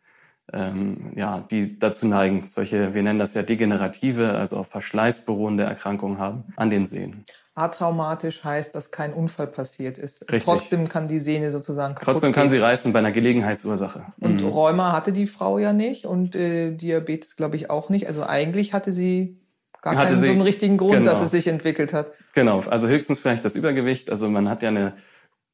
ähm, 0.53 1.13
ja, 1.17 1.41
die 1.51 1.79
dazu 1.79 2.07
neigen, 2.07 2.49
solche, 2.49 2.95
wir 2.95 3.03
nennen 3.03 3.19
das 3.19 3.35
ja 3.35 3.43
degenerative, 3.43 4.33
also 4.33 4.59
auf 4.59 4.69
Verschleiß 4.69 5.25
beruhende 5.25 5.65
Erkrankungen 5.65 6.19
haben 6.19 6.45
an 6.57 6.71
den 6.71 6.87
Sehnen. 6.87 7.25
Atraumatisch 7.57 8.43
heißt, 8.43 8.75
dass 8.75 8.91
kein 8.91 9.13
Unfall 9.13 9.47
passiert 9.47 9.97
ist. 9.99 10.23
Richtig. 10.23 10.45
Trotzdem 10.45 10.89
kann 10.89 11.07
die 11.07 11.21
Sehne 11.21 11.51
sozusagen 11.53 11.95
kaputt 11.95 12.15
Trotzdem 12.15 12.33
kann 12.33 12.45
gehen. 12.45 12.51
sie 12.53 12.59
reißen 12.59 12.93
bei 12.93 12.99
einer 12.99 13.13
Gelegenheitsursache. 13.13 14.07
Und 14.21 14.43
Mhm. 14.43 14.49
Rheuma 14.49 14.93
hatte 14.93 15.13
die 15.13 15.27
Frau 15.29 15.59
ja 15.59 15.73
nicht 15.73 16.05
und 16.05 16.35
äh, 16.35 16.73
Diabetes 16.73 17.37
glaube 17.37 17.55
ich 17.57 17.71
auch 17.71 17.91
nicht. 17.91 18.09
Also 18.09 18.25
eigentlich 18.25 18.73
hatte 18.73 18.93
sie 18.93 19.39
gar 19.83 19.95
Hatte 19.95 20.07
keinen 20.09 20.19
sie- 20.19 20.27
so 20.27 20.33
einen 20.33 20.41
richtigen 20.41 20.77
Grund, 20.79 20.95
genau. 20.95 21.11
dass 21.11 21.21
es 21.21 21.31
sich 21.31 21.47
entwickelt 21.47 21.93
hat. 21.93 22.09
Genau, 22.35 22.61
also 22.69 22.89
höchstens 22.89 23.21
vielleicht 23.21 23.45
das 23.45 23.55
Übergewicht. 23.55 24.11
Also 24.11 24.29
man 24.29 24.49
hat 24.49 24.63
ja 24.65 24.71
eine 24.71 24.95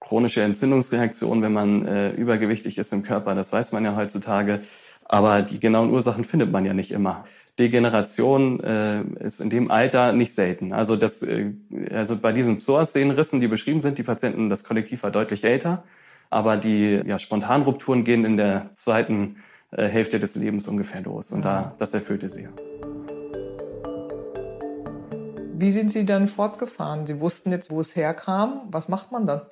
chronische 0.01 0.41
Entzündungsreaktion, 0.43 1.43
wenn 1.43 1.53
man 1.53 1.87
äh, 1.87 2.11
übergewichtig 2.13 2.79
ist 2.79 2.93
im 2.95 3.03
Körper. 3.03 3.35
Das 3.35 3.53
weiß 3.53 3.73
man 3.73 3.85
ja 3.85 3.95
heutzutage. 3.97 4.61
Aber 5.05 5.43
die 5.43 5.61
genauen 5.61 5.91
Ursachen 5.91 6.25
findet 6.25 6.51
man 6.53 6.65
ja 6.65 6.73
nicht 6.73 6.93
immer. 6.93 7.25
Degeneration 7.59 8.61
äh, 8.61 9.03
ist 9.21 9.41
in 9.41 9.51
dem 9.51 9.71
Alter 9.71 10.13
nicht 10.13 10.33
selten. 10.35 10.73
Also, 10.73 10.97
das, 10.97 11.23
äh, 11.23 11.53
also 11.93 12.17
bei 12.17 12.33
diesen 12.33 12.59
Psoas-Sehnenrissen, 12.59 13.41
die 13.41 13.49
beschrieben 13.49 13.81
sind, 13.81 13.99
die 13.99 14.03
Patienten, 14.03 14.49
das 14.49 14.65
Kollektiv 14.65 15.03
war 15.03 15.11
deutlich 15.11 15.45
älter. 15.45 15.85
Aber 16.31 16.57
die 16.57 17.03
ja, 17.05 17.19
Spontanrupturen 17.19 18.05
gehen 18.05 18.25
in 18.25 18.37
der 18.37 18.71
zweiten 18.75 19.37
äh, 19.73 19.87
Hälfte 19.87 20.21
des 20.21 20.37
Lebens 20.37 20.69
ungefähr 20.69 21.03
los. 21.03 21.33
Und 21.33 21.45
da, 21.45 21.75
das 21.79 21.93
erfüllte 21.93 22.31
sie. 22.31 22.49
Wie 25.61 25.71
sind 25.71 25.91
Sie 25.91 26.07
dann 26.07 26.27
fortgefahren? 26.27 27.07
Sie 27.07 27.21
wussten 27.21 27.51
jetzt, 27.51 27.71
wo 27.71 27.81
es 27.81 27.95
herkam. 27.95 28.63
Was 28.71 28.89
macht 28.89 29.13
man 29.13 29.27
dann? 29.27 29.43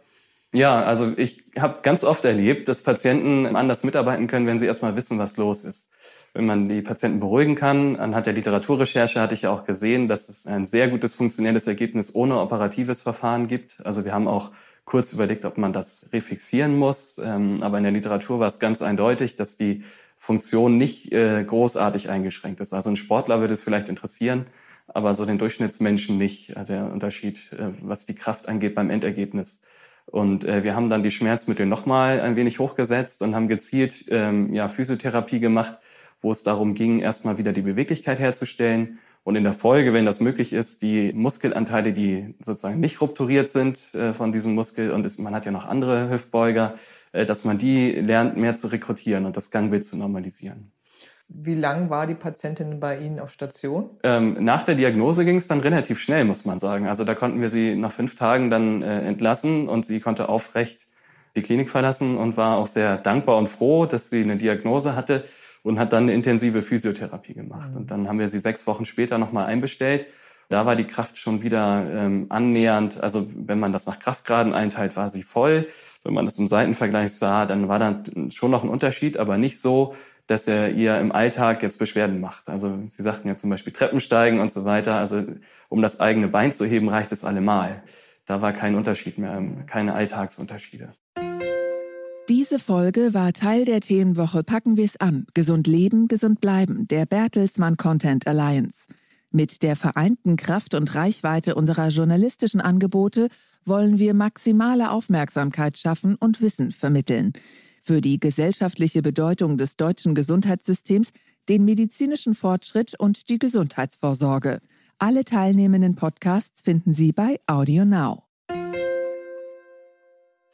Ja, 0.53 0.83
also 0.83 1.13
ich 1.17 1.45
habe 1.59 1.81
ganz 1.83 2.03
oft 2.03 2.25
erlebt, 2.25 2.69
dass 2.69 2.81
Patienten 2.81 3.55
anders 3.55 3.85
mitarbeiten 3.85 4.27
können, 4.27 4.47
wenn 4.47 4.59
sie 4.59 4.65
erstmal 4.65 4.97
wissen, 4.97 5.19
was 5.19 5.37
los 5.37 5.65
ist. 5.65 5.91
Wenn 6.39 6.47
man 6.47 6.69
die 6.69 6.83
Patienten 6.83 7.19
beruhigen 7.19 7.57
kann, 7.57 7.97
anhand 7.97 8.27
der 8.27 8.33
Literaturrecherche 8.33 9.21
hatte 9.21 9.35
ich 9.35 9.43
ja 9.43 9.51
auch 9.51 9.65
gesehen, 9.65 10.07
dass 10.07 10.29
es 10.29 10.47
ein 10.47 10.65
sehr 10.65 10.87
gutes 10.87 11.17
funktionelles 11.17 11.67
Ergebnis 11.67 12.15
ohne 12.15 12.39
operatives 12.39 13.03
Verfahren 13.03 13.49
gibt. 13.49 13.85
Also 13.85 14.05
wir 14.05 14.13
haben 14.13 14.29
auch 14.29 14.53
kurz 14.85 15.13
überlegt, 15.13 15.45
ob 15.45 15.59
man 15.59 15.73
das 15.73 16.07
refixieren 16.13 16.79
muss, 16.79 17.19
ähm, 17.19 17.61
aber 17.65 17.79
in 17.79 17.83
der 17.83 17.93
Literatur 17.93 18.39
war 18.39 18.47
es 18.47 18.61
ganz 18.61 18.83
eindeutig, 18.83 19.35
dass 19.35 19.57
die 19.57 19.83
Funktion 20.17 20.79
nicht 20.79 21.11
äh, 21.11 21.43
großartig 21.43 22.09
eingeschränkt 22.09 22.61
ist. 22.61 22.73
Also 22.73 22.91
ein 22.91 22.97
Sportler 22.97 23.41
würde 23.41 23.55
es 23.55 23.61
vielleicht 23.61 23.89
interessieren, 23.89 24.47
aber 24.87 25.15
so 25.15 25.27
den 25.27 25.39
Durchschnittsmenschen 25.39 26.19
nicht. 26.19 26.51
äh, 26.51 26.65
Der 26.65 26.85
Unterschied, 26.93 27.53
äh, 27.55 27.71
was 27.83 28.07
die 28.07 28.15
Kraft 28.15 28.49
angeht 28.49 28.77
beim 28.77 28.91
Endergebnis. 28.91 29.61
Und 30.07 30.45
äh, 30.45 30.63
wir 30.63 30.77
haben 30.77 30.89
dann 30.89 31.03
die 31.03 31.11
Schmerzmittel 31.11 31.67
nochmal 31.67 32.21
ein 32.21 32.37
wenig 32.37 32.61
hochgesetzt 32.61 33.23
und 33.23 33.35
haben 33.35 33.49
gezielt 33.49 34.05
ähm, 34.09 34.55
ja, 34.55 34.69
Physiotherapie 34.69 35.41
gemacht, 35.41 35.79
wo 36.21 36.31
es 36.31 36.43
darum 36.43 36.75
ging, 36.75 37.01
erstmal 37.01 37.39
wieder 37.39 37.53
die 37.53 37.63
Beweglichkeit 37.63 38.19
herzustellen 38.19 38.99
und 39.25 39.37
in 39.37 39.45
der 39.45 39.53
Folge, 39.53 39.93
wenn 39.93 40.07
das 40.07 40.21
möglich 40.21 40.53
ist, 40.53 40.81
die 40.83 41.13
Muskelanteile, 41.13 41.93
die 41.93 42.35
sozusagen 42.41 42.81
nicht 42.81 43.01
rupturiert 43.01 43.51
sind 43.51 43.95
äh, 43.95 44.15
von 44.15 44.33
diesem 44.33 44.55
Muskel 44.55 44.91
und 44.91 45.05
es, 45.05 45.19
man 45.19 45.35
hat 45.35 45.45
ja 45.45 45.53
noch 45.53 45.67
andere 45.67 46.11
Hüftbeuger, 46.11 46.75
äh, 47.13 47.27
dass 47.27 47.45
man 47.45 47.59
die 47.59 47.93
lernt, 47.93 48.37
mehr 48.37 48.57
zu 48.57 48.69
rekrutieren 48.69 49.27
und 49.27 49.37
das 49.37 49.51
Gangbild 49.51 49.85
zu 49.85 49.97
normalisieren. 49.97 50.73
Wie 51.31 51.55
lang 51.55 51.91
war 51.91 52.07
die 52.07 52.15
Patientin 52.15 52.81
bei 52.81 52.99
Ihnen 52.99 53.21
auf 53.21 53.31
Station? 53.31 53.91
Ähm, 54.03 54.39
nach 54.41 54.65
der 54.65 54.77
Diagnose 54.77 55.27
ging 55.27 55.37
es 55.37 55.47
dann 55.47 55.61
relativ 55.61 56.01
schnell, 56.01 56.25
muss 56.25 56.47
man 56.47 56.59
sagen. 56.59 56.87
Also 56.87 57.05
da 57.05 57.15
konnten 57.15 57.43
wir 57.43 57.51
sie 57.51 57.77
nach 57.77 57.93
fünf 57.93 58.17
Tagen 58.17 58.49
dann 58.49 58.81
äh, 58.81 59.03
entlassen 59.03 59.69
und 59.69 59.85
sie 59.85 60.01
konnte 60.01 60.31
aufrecht 60.31 60.87
die 61.37 61.43
Klinik 61.43 61.69
verlassen 61.69 62.17
und 62.17 62.39
war 62.39 62.57
auch 62.57 62.67
sehr 62.67 62.97
dankbar 62.97 63.37
und 63.37 63.49
froh, 63.49 63.85
dass 63.85 64.09
sie 64.09 64.23
eine 64.23 64.37
Diagnose 64.37 64.97
hatte 64.97 65.25
und 65.69 65.79
hat 65.79 65.93
dann 65.93 66.05
eine 66.05 66.15
intensive 66.15 66.63
Physiotherapie 66.63 67.35
gemacht. 67.35 67.71
Und 67.77 67.91
dann 67.91 68.09
haben 68.09 68.19
wir 68.19 68.29
sie 68.29 68.39
sechs 68.39 68.67
Wochen 68.67 68.87
später 68.87 69.19
nochmal 69.19 69.45
einbestellt. 69.47 70.07
Da 70.49 70.65
war 70.65 70.77
die 70.77 70.85
Kraft 70.85 71.19
schon 71.19 71.43
wieder 71.43 71.87
ähm, 71.93 72.27
annähernd, 72.31 73.03
also 73.03 73.29
wenn 73.37 73.61
man 73.61 73.73
das 73.73 73.87
nach 73.87 73.99
Kraftgraden 73.99 74.55
einteilt, 74.55 74.97
war 74.97 75.11
sie 75.11 75.23
voll. 75.23 75.69
Wenn 76.05 76.15
man 76.15 76.25
das 76.25 76.39
im 76.39 76.49
Seitenvergleich 76.49 77.13
sah, 77.13 77.45
dann 77.45 77.69
war 77.69 77.79
da 77.79 78.03
schon 78.31 78.51
noch 78.51 78.65
ein 78.65 78.71
Unterschied, 78.71 79.19
aber 79.19 79.37
nicht 79.37 79.61
so, 79.61 79.95
dass 80.27 80.49
er 80.49 80.71
ihr 80.71 80.99
im 80.99 81.13
Alltag 81.13 81.63
jetzt 81.63 81.79
Beschwerden 81.79 82.19
macht. 82.19 82.49
Also 82.49 82.79
Sie 82.87 83.03
sagten 83.03 83.29
ja 83.29 83.37
zum 83.37 83.51
Beispiel 83.51 83.75
Treppensteigen 83.75 84.41
und 84.41 84.51
so 84.51 84.65
weiter. 84.65 84.95
Also 84.95 85.25
um 85.69 85.83
das 85.83 86.01
eigene 86.01 86.29
Bein 86.29 86.51
zu 86.51 86.65
heben, 86.65 86.89
reicht 86.89 87.13
es 87.13 87.25
allemal. 87.25 87.83
Da 88.25 88.41
war 88.41 88.55
kein 88.55 88.75
Unterschied 88.75 89.19
mehr, 89.19 89.43
keine 89.67 89.93
Alltagsunterschiede. 89.93 90.95
Diese 92.29 92.59
Folge 92.59 93.15
war 93.15 93.33
Teil 93.33 93.65
der 93.65 93.81
Themenwoche 93.81 94.45
Packen 94.45 94.77
wir's 94.77 94.97
an. 94.97 95.27
Gesund 95.33 95.67
leben, 95.67 96.09
gesund 96.09 96.43
bleiben, 96.43 96.87
der 96.87 97.07
Bertelsmann 97.07 97.79
Content 97.79 98.27
Alliance. 98.27 98.77
Mit 99.31 99.63
der 99.63 99.77
vereinten 99.77 100.37
Kraft 100.37 100.75
und 100.75 100.95
Reichweite 100.95 101.55
unserer 101.55 101.89
journalistischen 101.89 102.61
Angebote 102.61 103.29
wollen 103.65 103.99
wir 103.99 104.13
maximale 104.13 104.91
Aufmerksamkeit 104.91 105.79
schaffen 105.79 106.17
und 106.17 106.43
Wissen 106.43 106.71
vermitteln. 106.71 107.33
Für 107.83 108.03
die 108.03 108.21
gesellschaftliche 108.21 109.01
Bedeutung 109.01 109.57
des 109.57 109.77
deutschen 109.77 110.15
Gesundheitssystems, 110.15 111.13
den 111.49 111.65
medizinischen 111.65 112.35
Fortschritt 112.35 112.93
und 112.99 113.31
die 113.31 113.39
Gesundheitsvorsorge. 113.39 114.61
Alle 114.99 115.25
teilnehmenden 115.25 115.95
Podcasts 115.95 116.61
finden 116.61 116.93
Sie 116.93 117.13
bei 117.13 117.41
Audio 117.47 117.87
Now. 117.87 118.25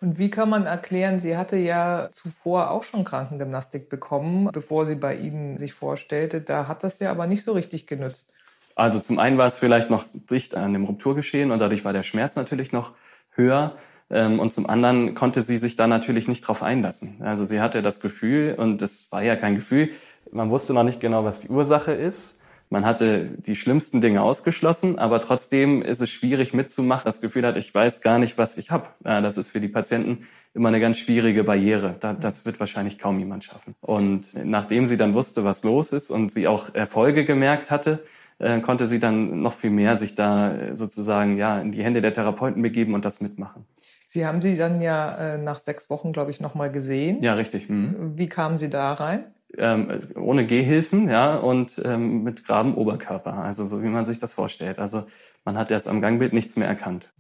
Und 0.05 0.19
wie 0.19 0.29
kann 0.29 0.51
man 0.51 0.67
erklären, 0.67 1.19
sie 1.19 1.35
hatte 1.35 1.57
ja 1.57 2.11
zuvor 2.13 2.71
auch 2.71 2.83
schon 2.83 3.05
Krankengymnastik 3.05 3.89
bekommen, 3.89 4.51
bevor 4.53 4.85
sie 4.85 4.97
bei 4.97 5.17
Ihnen 5.17 5.57
sich 5.57 5.73
vorstellte. 5.73 6.43
Da 6.43 6.69
hat 6.69 6.85
das 6.85 6.99
ja 6.99 7.11
aber 7.11 7.27
nicht 7.27 7.43
so 7.43 7.53
richtig 7.53 7.87
genützt. 7.87 8.31
Also 8.75 9.01
zum 9.01 9.19
einen 9.19 9.39
war 9.39 9.47
es 9.47 9.57
vielleicht 9.57 9.89
noch 9.89 10.05
dicht 10.31 10.57
an 10.57 10.75
dem 10.75 10.85
Rupturgeschehen 10.85 11.51
und 11.51 11.59
dadurch 11.59 11.87
war 11.87 11.95
der 11.95 12.03
Schmerz 12.03 12.37
natürlich 12.37 12.71
noch 12.71 12.93
höher. 13.31 13.77
Ähm, 14.11 14.41
Und 14.41 14.53
zum 14.53 14.69
anderen 14.69 15.15
konnte 15.15 15.41
sie 15.41 15.57
sich 15.57 15.75
da 15.75 15.87
natürlich 15.87 16.29
nicht 16.29 16.43
drauf 16.43 16.63
einlassen. 16.63 17.23
Also 17.23 17.47
sie 17.47 17.63
hatte 17.63 17.81
das 17.81 18.01
Gefühl, 18.01 18.57
und 18.59 18.83
das 18.83 19.11
war 19.11 19.23
ja 19.23 19.37
kein 19.37 19.55
Gefühl, 19.55 19.89
man 20.31 20.51
wusste 20.51 20.75
noch 20.75 20.85
nicht 20.85 21.01
genau, 21.01 21.25
was 21.25 21.41
die 21.41 21.49
Ursache 21.49 21.93
ist. 21.93 22.39
Man 22.75 22.85
hatte 22.85 23.27
die 23.47 23.55
schlimmsten 23.55 24.01
Dinge 24.01 24.21
ausgeschlossen, 24.23 24.99
aber 24.99 25.21
trotzdem 25.21 25.81
ist 25.81 26.01
es 26.01 26.11
schwierig 26.11 26.55
mitzumachen. 26.55 27.03
Das 27.05 27.21
Gefühl 27.21 27.47
hat, 27.47 27.57
ich 27.57 27.73
weiß 27.73 28.01
gar 28.01 28.19
nicht, 28.19 28.37
was 28.37 28.57
ich 28.59 28.73
habe. 28.73 28.87
Das 29.05 29.37
ist 29.39 29.49
für 29.51 29.61
die 29.61 29.69
Patienten 29.69 30.27
immer 30.55 30.71
eine 30.71 30.81
ganz 30.81 30.99
schwierige 30.99 31.45
Barriere. 31.45 31.95
Da- 32.01 32.15
Das 32.15 32.45
wird 32.47 32.59
wahrscheinlich 32.59 32.99
kaum 32.99 33.21
jemand 33.21 33.45
schaffen. 33.45 33.77
Und 33.81 34.23
nachdem 34.45 34.87
sie 34.87 34.97
dann 34.97 35.15
wusste, 35.15 35.45
was 35.45 35.63
los 35.63 35.93
ist 35.93 36.11
und 36.11 36.33
sie 36.33 36.49
auch 36.49 36.75
Erfolge 36.75 37.25
gemerkt 37.25 37.71
hatte, 37.71 38.03
äh, 38.41 38.61
konnte 38.61 38.89
sie 38.89 38.99
dann 38.99 39.41
noch 39.41 39.53
viel 39.53 39.71
mehr 39.71 39.95
sich 39.97 40.17
da 40.17 40.53
äh, 40.53 40.75
sozusagen 40.75 41.37
ja 41.39 41.61
in 41.61 41.71
die 41.71 41.85
Hände 41.85 42.01
der 42.01 42.13
Therapeuten 42.13 42.61
begeben 42.61 42.95
und 42.95 43.05
das 43.05 43.21
mitmachen. 43.21 43.67
Sie 44.09 44.27
haben 44.27 44.43
sie 44.43 44.57
dann 44.57 44.81
ja 44.81 45.17
äh, 45.35 45.39
nach 45.39 45.61
sechs 45.61 45.89
Wochen, 45.91 46.13
glaube 46.13 46.33
ich, 46.33 46.41
nochmal 46.41 46.73
gesehen. 46.73 47.23
Ja, 47.23 47.35
richtig. 47.35 47.69
Mhm. 47.69 48.15
Wie 48.17 48.29
kamen 48.29 48.59
Sie 48.59 48.69
da 48.69 48.93
rein? 48.95 49.27
Ähm, 49.59 50.09
ohne 50.17 50.47
Gehhilfen, 50.47 51.09
ja, 51.09 51.37
und 51.37 51.81
ähm, 51.85 52.23
mit 52.23 52.47
geradem 52.47 52.75
Oberkörper, 52.75 53.35
also 53.35 53.65
so 53.65 53.83
wie 53.83 53.89
man 53.89 54.05
sich 54.05 54.19
das 54.19 54.33
vorstellt. 54.33 54.79
Also 54.79 55.05
man 55.45 55.59
hat 55.59 55.71
erst 55.71 55.89
am 55.89 56.01
Gangbild 56.01 56.33
nichts 56.33 56.57
mehr 56.57 56.69
erkannt. 56.69 57.11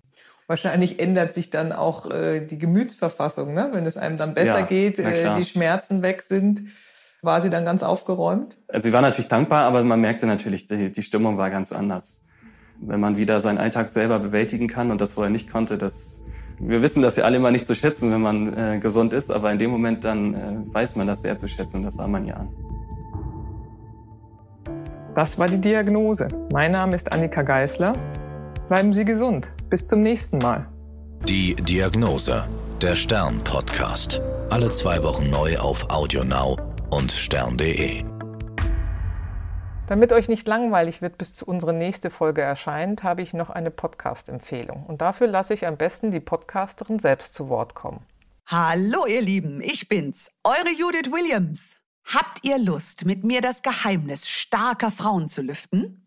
Wahrscheinlich 0.46 1.00
ändert 1.00 1.32
sich 1.32 1.50
dann 1.50 1.72
auch 1.72 2.10
äh, 2.10 2.40
die 2.40 2.58
Gemütsverfassung, 2.58 3.54
ne? 3.54 3.70
wenn 3.72 3.86
es 3.86 3.96
einem 3.96 4.18
dann 4.18 4.34
besser 4.34 4.60
Ja, 4.60 4.66
geht, 4.66 4.98
äh, 4.98 5.32
die 5.34 5.44
Schmerzen 5.44 6.02
weg 6.02 6.22
sind. 6.22 6.62
War 7.22 7.40
sie 7.40 7.48
dann 7.48 7.64
ganz 7.64 7.82
aufgeräumt? 7.82 8.58
Also 8.68 8.88
sie 8.88 8.92
war 8.92 9.00
natürlich 9.00 9.28
dankbar, 9.28 9.62
aber 9.62 9.82
man 9.82 10.00
merkte 10.00 10.26
natürlich, 10.26 10.66
die, 10.66 10.92
die 10.92 11.02
Stimmung 11.02 11.38
war 11.38 11.48
ganz 11.48 11.72
anders. 11.72 12.20
Wenn 12.78 13.00
man 13.00 13.16
wieder 13.16 13.40
seinen 13.40 13.56
Alltag 13.56 13.88
selber 13.88 14.18
bewältigen 14.18 14.68
kann 14.68 14.90
und 14.90 15.00
das 15.00 15.12
vorher 15.12 15.30
nicht 15.30 15.50
konnte, 15.50 15.78
das 15.78 16.22
wir 16.58 16.82
wissen 16.82 17.02
das 17.02 17.16
ja 17.16 17.24
alle 17.24 17.36
immer 17.36 17.50
nicht 17.50 17.66
zu 17.66 17.74
schätzen, 17.74 18.10
wenn 18.12 18.20
man 18.20 18.56
äh, 18.56 18.78
gesund 18.78 19.12
ist, 19.12 19.30
aber 19.30 19.52
in 19.52 19.58
dem 19.58 19.70
Moment 19.70 20.04
dann 20.04 20.34
äh, 20.34 20.74
weiß 20.74 20.96
man 20.96 21.06
das 21.06 21.22
sehr 21.22 21.36
zu 21.36 21.48
schätzen 21.48 21.78
und 21.78 21.84
das 21.84 21.94
sah 21.94 22.06
man 22.06 22.26
ja 22.26 22.34
an. 22.34 22.48
Das 25.14 25.38
war 25.38 25.48
die 25.48 25.60
Diagnose. 25.60 26.28
Mein 26.52 26.72
Name 26.72 26.96
ist 26.96 27.12
Annika 27.12 27.42
Geißler. 27.42 27.92
Bleiben 28.68 28.92
Sie 28.92 29.04
gesund. 29.04 29.52
Bis 29.70 29.86
zum 29.86 30.02
nächsten 30.02 30.38
Mal. 30.38 30.66
Die 31.28 31.54
Diagnose. 31.54 32.44
Der 32.82 32.96
Stern-Podcast. 32.96 34.20
Alle 34.50 34.70
zwei 34.70 35.02
Wochen 35.02 35.30
neu 35.30 35.56
auf 35.58 35.90
AudioNow 35.90 36.58
und 36.90 37.12
stern.de. 37.12 38.13
Damit 39.86 40.14
euch 40.14 40.28
nicht 40.28 40.48
langweilig 40.48 41.02
wird, 41.02 41.18
bis 41.18 41.34
zu 41.34 41.44
unsere 41.44 41.74
nächste 41.74 42.08
Folge 42.08 42.40
erscheint, 42.40 43.02
habe 43.02 43.20
ich 43.20 43.34
noch 43.34 43.50
eine 43.50 43.70
Podcast-Empfehlung. 43.70 44.86
Und 44.86 45.02
dafür 45.02 45.26
lasse 45.26 45.52
ich 45.52 45.66
am 45.66 45.76
besten 45.76 46.10
die 46.10 46.20
Podcasterin 46.20 46.98
selbst 46.98 47.34
zu 47.34 47.50
Wort 47.50 47.74
kommen. 47.74 48.00
Hallo 48.46 49.04
ihr 49.04 49.20
Lieben, 49.20 49.60
ich 49.60 49.88
bin's, 49.88 50.30
eure 50.42 50.72
Judith 50.74 51.12
Williams. 51.12 51.76
Habt 52.04 52.44
ihr 52.44 52.58
Lust, 52.58 53.04
mit 53.04 53.24
mir 53.24 53.42
das 53.42 53.62
Geheimnis 53.62 54.26
starker 54.26 54.90
Frauen 54.90 55.28
zu 55.28 55.42
lüften? 55.42 56.06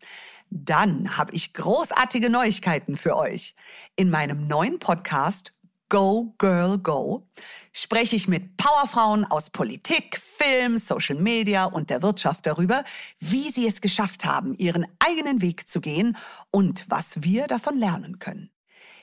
Dann 0.49 1.15
habe 1.15 1.33
ich 1.35 1.53
großartige 1.53 2.31
Neuigkeiten 2.31 2.97
für 2.97 3.15
euch. 3.15 3.55
In 3.95 4.09
meinem 4.09 4.47
neuen 4.47 4.79
Podcast 4.79 5.53
Go 5.89 6.34
Girl 6.38 6.78
Go 6.80 7.28
spreche 7.71 8.15
ich 8.17 8.28
mit 8.28 8.58
Powerfrauen 8.58 9.23
aus 9.23 9.50
Politik, 9.50 10.21
Film, 10.38 10.78
Social 10.78 11.15
Media 11.17 11.65
und 11.65 11.89
der 11.89 12.02
Wirtschaft 12.02 12.45
darüber, 12.45 12.84
wie 13.19 13.52
sie 13.52 13.67
es 13.67 13.80
geschafft 13.80 14.26
haben, 14.26 14.54
ihren 14.58 14.86
eigenen 15.00 15.41
Weg 15.41 15.69
zu 15.69 15.80
gehen 15.80 16.17
und 16.52 16.86
was 16.89 17.23
wir 17.23 17.47
davon 17.47 17.78
lernen 17.78 18.19
können. 18.19 18.50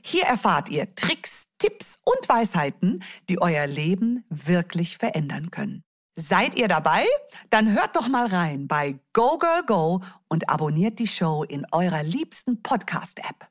Hier 0.02 0.24
erfahrt 0.24 0.68
ihr 0.68 0.94
Tricks, 0.94 1.44
Tipps 1.58 1.98
und 2.04 2.28
Weisheiten, 2.28 3.02
die 3.30 3.40
euer 3.40 3.66
Leben 3.66 4.24
wirklich 4.28 4.98
verändern 4.98 5.50
können. 5.50 5.82
Seid 6.16 6.58
ihr 6.58 6.68
dabei? 6.68 7.06
Dann 7.48 7.72
hört 7.72 7.96
doch 7.96 8.08
mal 8.08 8.26
rein 8.26 8.68
bei 8.68 9.00
Go 9.14 9.38
Girl 9.38 9.62
Go 9.66 10.00
und 10.28 10.50
abonniert 10.50 10.98
die 10.98 11.08
Show 11.08 11.42
in 11.44 11.66
eurer 11.72 12.02
liebsten 12.02 12.62
Podcast-App. 12.62 13.48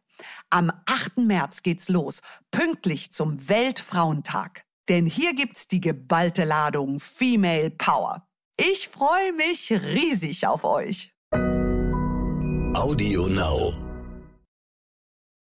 Am 0.50 0.72
8. 0.86 1.18
März 1.18 1.64
geht's 1.64 1.90
los, 1.90 2.20
pünktlich 2.52 3.12
zum 3.14 3.50
Weltfrauentag. 3.50 4.66
Denn 4.90 5.06
hier 5.06 5.34
gibt's 5.34 5.68
die 5.68 5.82
geballte 5.82 6.44
Ladung 6.44 7.00
Female 7.00 7.72
Power. 7.72 8.28
Ich 8.58 8.90
freue 8.90 9.34
mich 9.34 9.72
riesig 9.72 10.46
auf 10.46 10.64
euch. 10.64 11.14
Audio 12.76 13.28
Now. 13.28 13.93